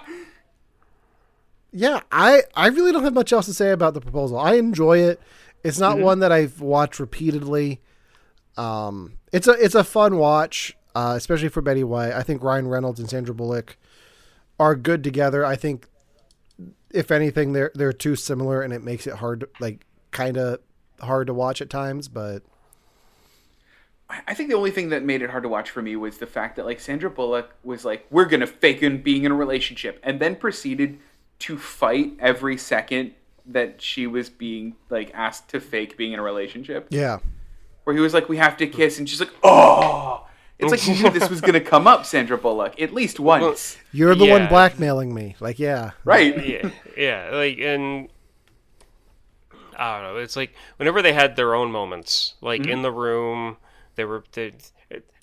[1.73, 4.39] yeah, I, I really don't have much else to say about the proposal.
[4.39, 5.21] I enjoy it.
[5.65, 7.81] It's not one that I've watched repeatedly.
[8.57, 12.13] Um, it's a, it's a fun watch, uh, especially for Betty White.
[12.13, 13.77] I think Ryan Reynolds and Sandra Bullock
[14.59, 15.45] are good together.
[15.45, 15.89] I think
[16.93, 20.61] if anything, they're they're too similar, and it makes it hard, to, like kind of
[21.01, 22.09] hard to watch at times.
[22.09, 22.43] But
[24.27, 26.27] I think the only thing that made it hard to watch for me was the
[26.27, 29.99] fact that like Sandra Bullock was like, "We're gonna fake in being in a relationship,"
[30.03, 30.99] and then proceeded
[31.41, 33.15] to fight every second
[33.47, 36.87] that she was being like asked to fake being in a relationship.
[36.91, 37.19] yeah,
[37.85, 40.27] Where he was like, "We have to kiss," and she's like, "Oh."
[40.59, 43.77] It's like you knew this was going to come up, Sandra Bullock, at least once,
[43.93, 45.35] you're the one blackmailing me.
[45.41, 46.47] Like, yeah, right?
[46.47, 48.09] yeah, yeah, like and
[49.77, 50.17] I don't know.
[50.19, 52.83] It's like whenever they had their own moments, like in mm-hmm.
[52.83, 53.57] the room,
[53.97, 54.53] they were they,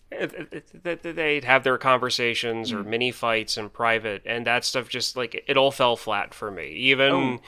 [0.09, 2.89] they'd have their conversations or mm-hmm.
[2.89, 6.69] mini fights in private, and that stuff just like it all fell flat for me.
[6.69, 7.39] Even oh.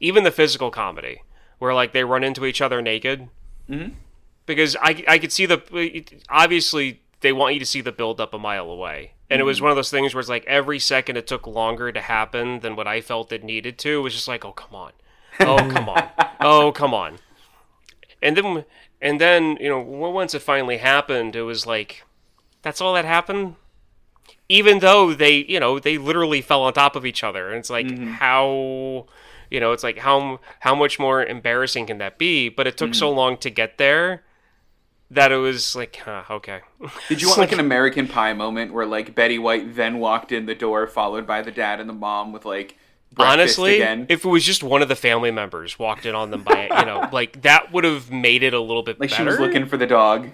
[0.00, 1.22] even the physical comedy,
[1.58, 3.28] where like they run into each other naked,
[3.68, 3.94] mm-hmm.
[4.46, 8.34] Because I I could see the obviously they want you to see the build up
[8.34, 9.12] a mile away.
[9.30, 9.62] And it was mm.
[9.62, 12.76] one of those things where it's like every second it took longer to happen than
[12.76, 13.98] what I felt it needed to.
[13.98, 14.92] It was just like, oh come on,
[15.40, 16.08] oh come on,
[16.40, 17.18] oh come on.
[18.20, 18.64] And then
[19.00, 22.04] and then you know once it finally happened, it was like,
[22.60, 23.56] that's all that happened.
[24.48, 27.70] Even though they you know they literally fell on top of each other, and it's
[27.70, 28.12] like mm-hmm.
[28.12, 29.06] how
[29.50, 32.50] you know it's like how how much more embarrassing can that be?
[32.50, 33.16] But it took so mm.
[33.16, 34.24] long to get there
[35.12, 36.60] that it was like huh, okay.
[37.08, 40.46] Did you want like an American Pie moment where like Betty White then walked in
[40.46, 42.76] the door, followed by the dad and the mom with like
[43.18, 44.06] Honestly, again?
[44.08, 46.86] if it was just one of the family members walked in on them by you
[46.86, 49.22] know like that would have made it a little bit like better.
[49.22, 50.30] she was looking for the dog.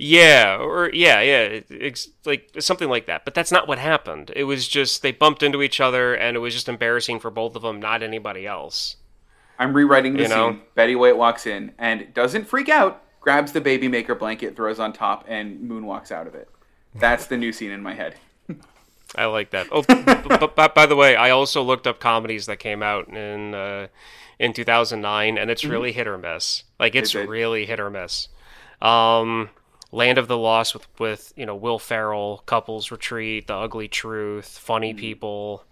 [0.00, 3.24] Yeah, or yeah, yeah, it's like something like that.
[3.24, 4.30] But that's not what happened.
[4.36, 7.56] It was just they bumped into each other, and it was just embarrassing for both
[7.56, 8.96] of them, not anybody else.
[9.58, 10.50] I'm rewriting the You know?
[10.52, 10.60] scene.
[10.76, 14.90] Betty White walks in and doesn't freak out, grabs the baby maker blanket, throws on
[14.90, 16.48] top, and moonwalks out of it.
[16.94, 18.14] That's the new scene in my head.
[19.16, 19.66] I like that.
[19.70, 23.52] Oh, but, but by the way, I also looked up comedies that came out in
[23.52, 23.88] uh,
[24.38, 26.64] in 2009, and it's really hit or miss.
[26.80, 27.28] Like it's it?
[27.28, 28.28] really hit or miss.
[28.80, 29.50] Um,
[29.92, 34.56] Land of the Lost with with you know Will Ferrell, Couples Retreat, The Ugly Truth,
[34.56, 35.64] Funny People,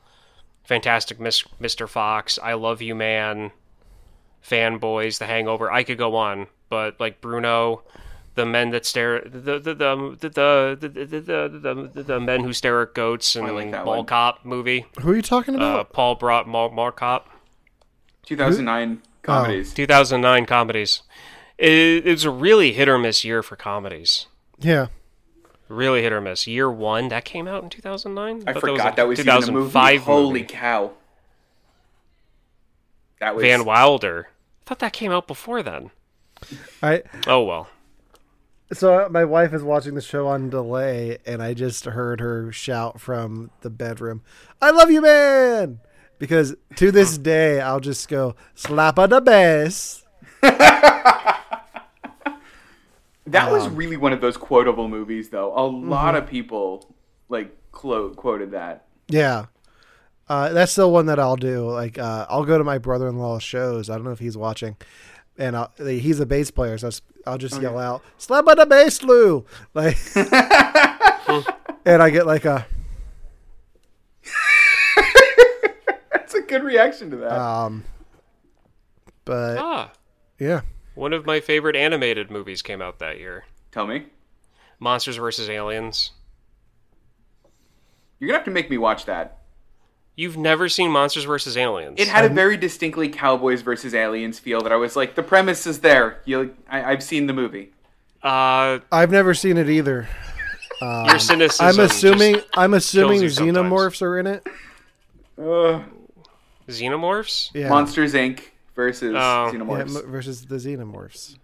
[0.65, 1.89] Fantastic Miss, Mr.
[1.89, 3.51] Fox, I Love You Man,
[4.47, 5.73] Fanboys, The Hangover.
[5.73, 7.83] I could go on, but like Bruno,
[8.35, 12.43] the men that stare the the the the the the, the, the, the, the men
[12.45, 14.07] who stare at goats and I like that Mall one.
[14.07, 14.87] Cop movie.
[15.01, 15.93] who are you talking Uh, about?
[15.93, 17.29] Paul Blart Mall, Mall Cop.
[18.27, 19.73] 2009 comedies.
[19.75, 21.03] 2009 comedies.
[21.59, 24.27] It, it was a really hit or miss year for comedies.
[24.59, 24.89] yeah,
[25.69, 26.47] Really hit or miss.
[26.47, 28.45] Year one that came out in 2009.
[28.47, 29.71] I thought forgot a that was, even a movie.
[29.71, 30.45] 2005 Holy movie.
[30.45, 30.91] cow!
[33.21, 34.29] That was Van Wilder.
[34.63, 35.91] I thought that came out before then.
[36.83, 37.69] I Oh well.
[38.73, 43.01] so my wife is watching the show on delay, and I just heard her shout
[43.01, 44.23] from the bedroom,
[44.61, 45.81] "I love you, man!"
[46.19, 50.05] Because to this day, I'll just go slap on the bass.
[53.29, 55.53] That was Um, really one of those quotable movies, though.
[55.57, 56.17] A lot mm-hmm.
[56.23, 56.95] of people
[57.29, 58.87] like clo- quoted that.
[59.09, 59.47] Yeah.
[60.29, 61.69] Uh, that's still one that I'll do.
[61.69, 63.91] Like, uh, I'll go to my brother-in-law's shows.
[63.91, 64.77] I don't know if he's watching,
[65.39, 66.91] and I'll, he's a bass player, so
[67.27, 69.97] I'll just yell out, "Slap on the bass, Lou!" Like,
[71.85, 72.67] and I get like a,
[76.13, 77.33] That's a good reaction to that.
[77.33, 77.85] um,
[79.25, 79.93] but Ah,
[80.39, 80.63] yeah,
[80.95, 83.45] one of my favorite animated movies came out that year.
[83.73, 84.07] Tell me,
[84.81, 85.49] Monsters vs.
[85.49, 86.13] Aliens.
[88.19, 89.39] you're gonna have to make me watch that.
[90.17, 91.57] You've never seen Monsters vs.
[91.59, 92.01] Aliens?
[92.01, 95.67] It had a very distinctly Cowboys versus Aliens feel that I was like, the premise
[95.67, 96.21] is there.
[96.25, 97.73] You, I, I've seen the movie.
[98.23, 100.09] uh, I've never seen it either.
[100.81, 101.67] your cynicism.
[101.67, 103.57] I'm assuming just- I'm assuming you sometimes.
[103.73, 104.47] xenomorphs are in it.
[105.39, 105.83] Uh,
[106.69, 107.51] Xenomorphs?
[107.55, 107.69] Yeah.
[107.69, 108.41] Monsters Inc.
[108.75, 109.51] versus Oh.
[109.53, 110.03] Xenomorphs.
[110.03, 111.37] m- versus the xenomorphs.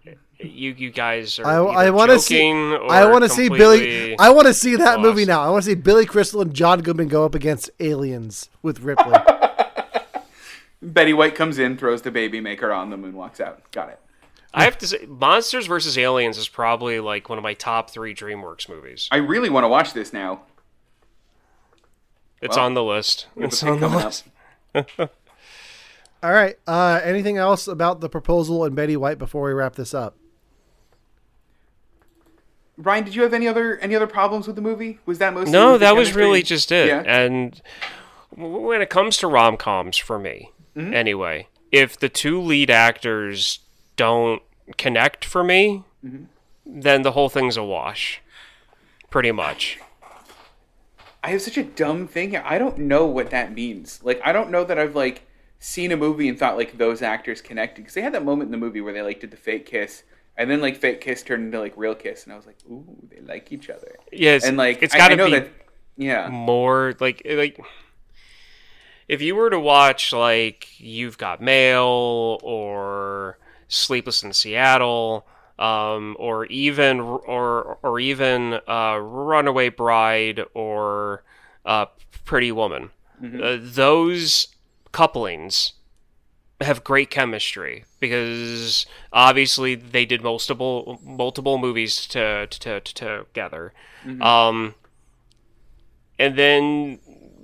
[0.43, 2.35] You you guys are I, I want to see.
[2.35, 3.79] joking or I want to see Billy.
[3.79, 5.41] completely I want to see that movie now.
[5.41, 9.17] I want to see Billy Crystal and John Goodman go up against aliens with Ripley.
[10.81, 13.71] Betty White comes in, throws the baby maker on, the moon walks out.
[13.71, 13.99] Got it.
[14.53, 15.97] I have to say, Monsters vs.
[15.97, 19.07] Aliens is probably like one of my top three DreamWorks movies.
[19.11, 20.41] I really want to watch this now.
[22.41, 23.27] It's Well, on the list.
[23.37, 24.25] It's on the list.
[24.99, 26.57] All right.
[26.67, 30.17] Uh, anything else about the proposal and Betty White before we wrap this up?
[32.77, 34.99] Ryan, did you have any other any other problems with the movie?
[35.05, 36.87] Was that mostly No, that was really just it.
[36.87, 37.01] Yeah.
[37.05, 37.61] And
[38.35, 40.93] when it comes to rom coms, for me, Mm-hmm.
[40.95, 43.59] anyway, if the two lead actors
[43.95, 44.41] don't
[44.77, 46.23] connect for me, Mm-hmm.
[46.65, 48.21] then the whole thing's a wash.
[49.11, 49.77] Pretty much.
[51.23, 52.41] I have such a dumb thing here.
[52.45, 53.99] I don't know what that means.
[54.03, 55.21] Like, I don't know that I've like
[55.59, 58.51] seen a movie and thought like those actors connected because they had that moment in
[58.51, 60.03] the movie where they like did the fake kiss
[60.37, 62.85] and then like fake kiss turned into like real kiss and I was like, ooh,
[63.09, 63.95] they like each other.
[64.11, 65.49] Yes, And like, it's got to be that.
[65.95, 67.59] Yeah, more like like
[69.07, 75.27] if you were to watch like You've Got Mail or Sleepless in Seattle,
[75.59, 81.23] um, or even or or even uh, Runaway Bride or
[81.65, 81.85] uh,
[82.25, 82.89] Pretty Woman,
[83.23, 84.47] uh, those
[84.91, 85.73] couplings
[86.63, 93.73] have great chemistry because obviously they did multiple multiple movies to, to, to, together.
[94.21, 94.75] Um,
[96.19, 96.99] and then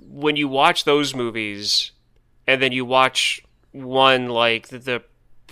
[0.08, 1.92] when you watch those movies,
[2.46, 3.42] and then you watch
[3.72, 5.02] one like the, the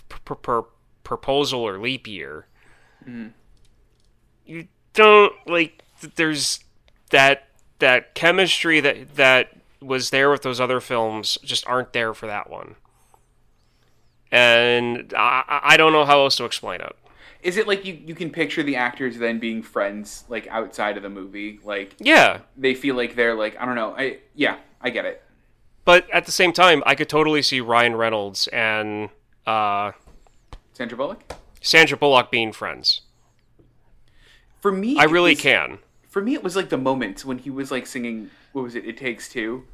[0.08, 0.60] pr- pr-
[1.04, 2.46] proposal or leap year,
[4.44, 5.82] you don't like.
[6.16, 6.60] There's
[7.10, 7.48] that
[7.78, 9.50] that chemistry that that
[9.80, 12.74] was there with those other films just aren't there for that one.
[14.30, 16.94] And I, I- don't know how else to explain it.
[17.42, 21.02] is it like you you can picture the actors then being friends like outside of
[21.02, 21.60] the movie?
[21.64, 23.94] Like Yeah, they feel like they're like I don't know.
[23.96, 25.22] I yeah, I get it.
[25.84, 29.08] but at the same time, I could totally see Ryan Reynolds and
[29.46, 29.92] uh,
[30.74, 31.32] Sandra Bullock.
[31.62, 33.00] Sandra Bullock being friends.
[34.60, 35.78] For me, I really was- can.
[36.08, 38.84] for me it was like the moment when he was like singing what was it
[38.84, 39.64] it takes two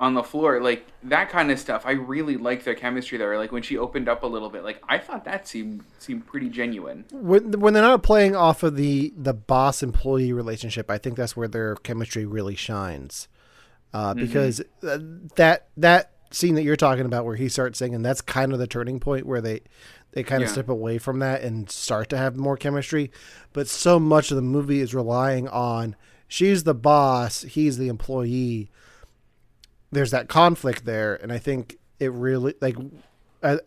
[0.00, 3.50] on the floor like that kind of stuff i really liked their chemistry there like
[3.50, 7.04] when she opened up a little bit like i thought that seemed seemed pretty genuine
[7.12, 11.36] when when they're not playing off of the the boss employee relationship, I think that's
[11.36, 13.26] where their chemistry really shines.
[13.92, 14.98] Uh, because uh,
[15.36, 18.66] that that scene that you're talking about, where he starts singing, that's kind of the
[18.66, 19.62] turning point where they
[20.12, 20.52] they kind of Yeah.
[20.52, 23.10] step away from that and start to have more chemistry.
[23.52, 25.96] But so much of the movie is relying on
[26.28, 28.70] she's the boss, he's the employee.
[29.90, 32.76] There's that conflict there, and I think it really like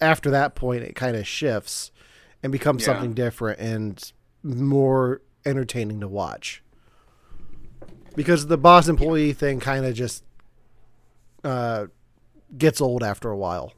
[0.02, 1.92] after that point it kind of shifts
[2.44, 2.94] and becomes Yeah.
[2.94, 4.12] something different and
[4.44, 6.62] more entertaining to watch
[8.16, 10.24] because the boss employee thing kind of just
[11.44, 11.88] uh,
[12.58, 13.74] gets old after a while.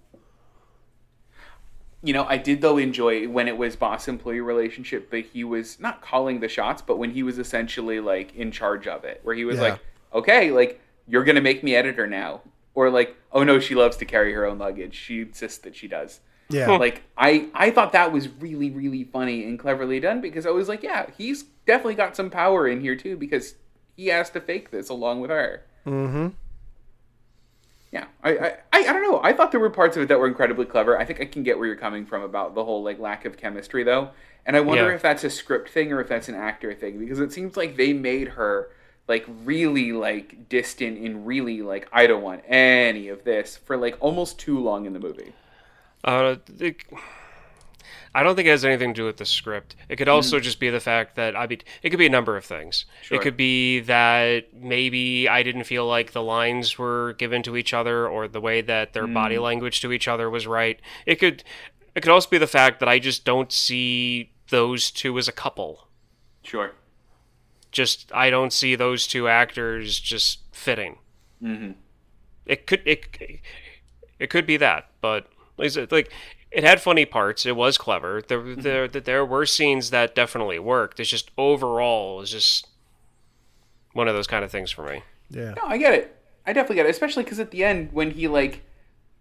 [2.01, 5.79] you know i did though enjoy when it was boss employee relationship but he was
[5.79, 9.35] not calling the shots but when he was essentially like in charge of it where
[9.35, 9.61] he was Yeah.
[9.63, 9.79] like
[10.13, 12.41] okay like you're gonna make me editor now
[12.74, 15.88] or like oh no she loves to carry her own luggage she insists that she
[15.88, 20.45] does Yeah, like I I thought that was really really funny and cleverly done because
[20.45, 23.56] I was like, yeah, he's definitely got some power in here too because
[23.95, 25.64] he has to fake this along with her.
[25.86, 26.28] mm-hmm.
[27.91, 29.22] Yeah, I, I I I don't know.
[29.24, 30.97] I thought there were parts of it that were incredibly clever.
[30.97, 33.38] I think I can get where you're coming from about the whole like lack of
[33.38, 34.10] chemistry though,
[34.45, 34.95] and I wonder Yeah.
[34.95, 37.78] if that's a script thing or if that's an actor thing because it seems like
[37.78, 38.70] they made her
[39.08, 43.97] like really like distant and really like I don't want any of this for like
[43.99, 45.34] almost too long in the movie.
[46.04, 46.78] Uh, it,
[48.16, 49.76] I don't think it has anything to do with the script.
[49.89, 52.38] It could also just be the fact that I mean, it could be a number
[52.38, 52.86] of things.
[53.01, 53.18] Sure.
[53.18, 57.74] It could be that maybe I didn't feel like the lines were given to each
[57.74, 60.80] other, or the way that their body language to each other was right.
[61.06, 61.43] It could,
[61.95, 65.32] it could also be the fact that I just don't see those two as a
[65.32, 65.88] couple.
[66.43, 66.74] Sure.
[67.74, 70.99] Just I don't see those two actors just fitting.
[71.43, 71.71] Mm-hmm.
[72.45, 73.17] it could it
[74.17, 76.11] it could be that, but like, I like
[76.51, 77.45] it had funny parts.
[77.45, 78.21] It was clever.
[78.26, 80.99] There there there, there were scenes that definitely worked.
[80.99, 82.67] It's just overall it's just
[83.93, 85.03] one of those kind of things for me.
[85.30, 86.15] yeah, No, I get it.
[86.45, 88.61] I definitely get it, especially because at the end when he like,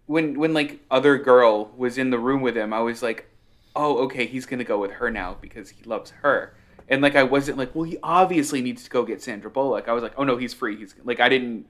[0.05, 3.29] when when like other girl was in the room with him, I was like,
[3.75, 6.53] oh, okay, he's gonna go with her now because he loves her.
[6.89, 9.87] And like I wasn't like, well, he obviously needs to go get Sandra Bullock.
[9.87, 10.75] I was like, oh no, he's free.
[10.77, 11.67] He's like I didn't.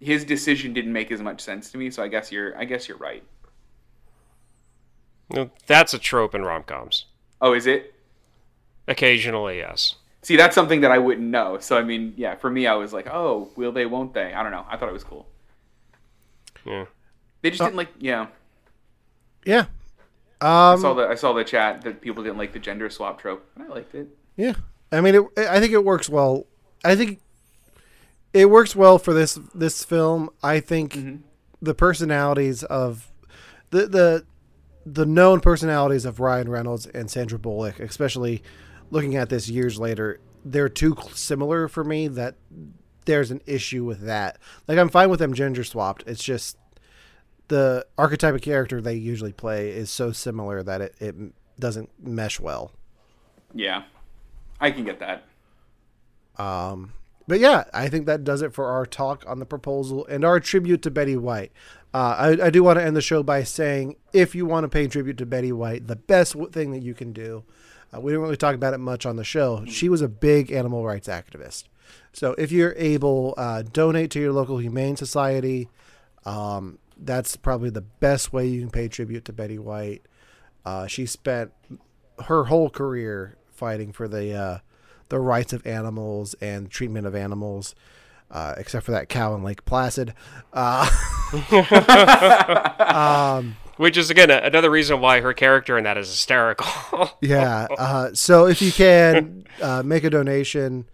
[0.00, 1.90] his decision didn't make as much sense to me.
[1.90, 3.24] So I guess you're I guess you're right.
[5.30, 7.06] No, That's a trope in rom coms.
[7.40, 7.94] Oh, is it?
[8.88, 9.94] Occasionally, yes.
[10.22, 11.58] See, that's something that I wouldn't know.
[11.58, 13.86] So I mean, yeah, for me, I was like, oh, will they?
[13.86, 14.32] Won't they?
[14.34, 14.66] I don't know.
[14.68, 15.28] I thought it was cool.
[16.64, 16.86] Yeah.
[17.42, 17.90] They just didn't like.
[17.98, 18.28] Yeah,
[19.44, 19.66] Yeah.
[20.40, 23.20] I Um, saw the I saw the chat that people didn't like the gender swap
[23.20, 24.08] trope, and I liked it.
[24.38, 24.54] Yeah,
[24.90, 26.46] I mean, it, I think it works well.
[26.84, 27.20] I think
[28.32, 30.30] it works well for this this film.
[30.42, 31.16] I think mm-hmm.
[31.60, 33.10] the personalities of
[33.70, 34.26] the the
[34.86, 38.42] the known personalities of Ryan Reynolds and Sandra Bullock, especially
[38.90, 42.36] looking at this years later, they're too similar for me that
[43.04, 44.38] there's an issue with that.
[44.68, 46.04] Like I'm fine with them gender swapped.
[46.06, 46.56] It's just
[47.48, 51.16] the archetype of character they usually play is so similar that it, it
[51.58, 52.70] doesn't mesh well.
[53.52, 53.82] Yeah,
[54.60, 55.24] I can get that.
[56.36, 56.92] Um,
[57.26, 60.40] but yeah, I think that does it for our talk on the proposal and our
[60.40, 61.52] tribute to Betty White.
[61.92, 64.68] Uh, I, I do want to end the show by saying if you want to
[64.68, 67.44] pay tribute to Betty White, the best thing that you can do,
[67.94, 69.64] uh, we didn't really talk about it much on the show.
[69.66, 71.64] She was a big animal rights activist.
[72.12, 75.68] So if you're able, uh, donate to your local humane society.
[76.24, 80.02] Um, that's probably the best way you can pay tribute to Betty White.
[80.64, 81.52] Uh, she spent
[82.24, 84.58] her whole career fighting for the uh,
[85.08, 87.74] the rights of animals and treatment of animals,
[88.30, 90.14] uh, except for that cow in Lake Placid.
[90.52, 90.88] Uh,
[92.78, 97.10] um, Which is again a- another reason why her character in that is hysterical.
[97.20, 97.66] yeah.
[97.76, 100.88] Uh, so if you can uh, make a donation,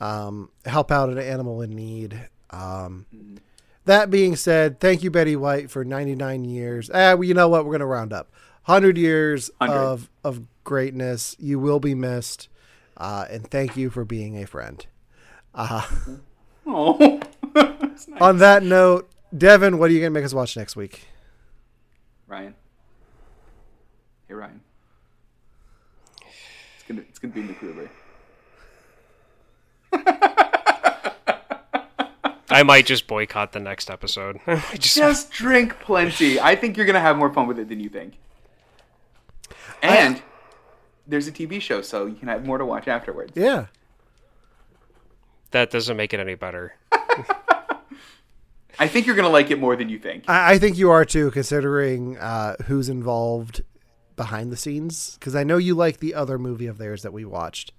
[0.00, 2.28] um, help out an animal in need.
[2.50, 3.06] Um,
[3.84, 6.90] that being said, thank you, Betty White, for 99 years.
[6.92, 7.64] Ah, well, you know what?
[7.64, 8.30] We're going to round up.
[8.66, 9.80] 100 years 100.
[9.80, 11.36] of of greatness.
[11.38, 12.48] You will be missed.
[12.96, 14.84] Uh, and thank you for being a friend.
[15.54, 15.86] Uh,
[16.66, 17.20] Oh,
[17.54, 18.06] nice.
[18.20, 21.08] on that note, Devon, what are you going to make us watch next week?
[22.28, 22.54] Ryan.
[24.28, 24.60] Hey Ryan.
[26.20, 27.88] It's gonna it's gonna be MacGruber.
[32.48, 34.38] I might just boycott the next episode.
[34.78, 36.38] just, Just drink plenty.
[36.38, 38.14] I think you're gonna have more fun with it than you think.
[39.82, 40.22] And
[41.10, 43.32] there's a TV show, so you can have more to watch afterwards.
[43.34, 43.66] Yeah.
[45.50, 46.74] that doesn't make it any better.
[48.78, 50.24] I think you're gonna like it more than you think.
[50.28, 53.62] I, I think you are too, considering uh, who's involved
[54.16, 55.16] behind the scenes.
[55.18, 57.72] Because I know you like the other movie of theirs that we watched,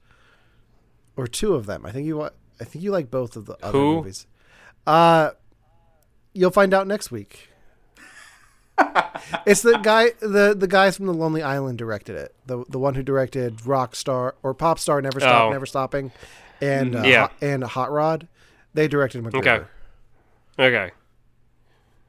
[1.16, 1.86] or two of them.
[1.86, 2.18] I think you.
[2.18, 2.30] wa-
[2.60, 3.96] I think you like both of the other Who?
[3.96, 4.28] movies.
[4.86, 5.32] Uh,
[6.34, 7.50] you'll find out next week.
[9.46, 12.34] It's the guy, the the guys from the Lonely Island directed it.
[12.46, 15.52] The the one who directed Rockstar or Popstar, Never Stop, Oh.
[15.52, 16.12] Never Stopping,
[16.62, 17.22] and uh, Yeah.
[17.22, 18.28] Hot- and Hot Rod.
[18.74, 19.40] They directed MacGruber.
[19.40, 19.66] Okay.
[20.60, 20.92] Okay,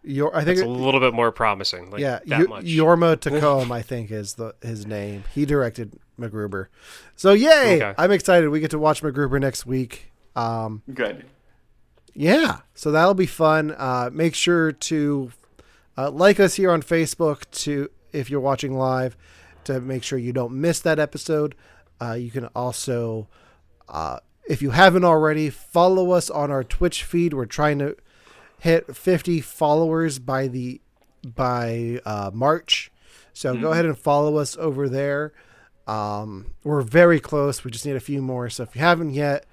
[0.04, 1.90] Your, I think it's a little bit more promising.
[1.90, 2.64] Like yeah, that Yo- much.
[2.64, 5.24] Yorma Tacombe, I think is the his name.
[5.34, 6.66] He directed MacGruber.
[7.16, 7.76] So yay!
[7.76, 7.94] Okay.
[7.96, 8.48] I'm excited.
[8.50, 10.10] We get to watch MacGruber next week.
[10.34, 11.24] Um, Good.
[12.14, 13.74] yeah, so that'll be fun.
[13.76, 15.30] Uh, make sure to
[15.96, 19.16] uh, like us here on Facebook to if you're watching live
[19.64, 21.54] to make sure you don't miss that episode.
[22.00, 23.28] Uh, you can also,
[23.88, 24.18] uh,
[24.48, 27.32] if you haven't already, follow us on our Twitch feed.
[27.32, 27.96] We're trying to
[28.58, 30.80] hit 50 followers by the
[31.24, 32.90] by uh, March.
[33.32, 35.32] So go ahead and follow us over there.
[35.86, 37.64] Um, we're very close.
[37.64, 38.50] We just need a few more.
[38.50, 39.46] So if you haven't yet,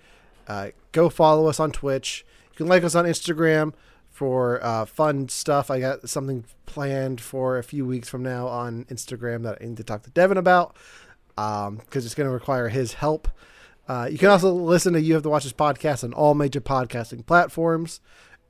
[0.47, 2.25] uh, go follow us on Twitch.
[2.51, 3.73] You can like us on Instagram
[4.20, 5.72] for uh, fun stuff.
[5.72, 9.78] I got something planned for a few weeks from now on Instagram that I need
[9.78, 10.76] to talk to Devon about
[11.38, 13.30] because it's going to require his help.
[13.88, 16.59] Uh, you can also listen to You Have to Watch This podcast on all major
[16.59, 18.01] podcasting platforms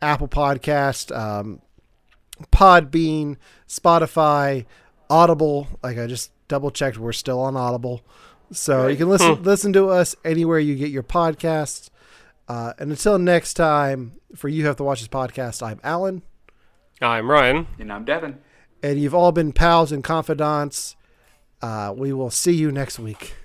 [0.01, 1.61] Apple Podcast, um,
[2.51, 4.65] Podbean, Spotify,
[5.07, 5.67] Audible.
[5.83, 8.01] Like I just double checked, we're still on Audible.
[8.51, 11.91] So you can listen listen to us anywhere you get your podcasts.
[12.49, 15.61] Uh, and until next time, for you have to watch this podcast.
[15.61, 16.23] I'm Alan,
[17.01, 17.67] I'm Ryan.
[17.79, 18.39] And I'm Devon.
[18.83, 20.95] and you've all been pals and confidants.
[21.61, 23.35] Uh, we will see you next week.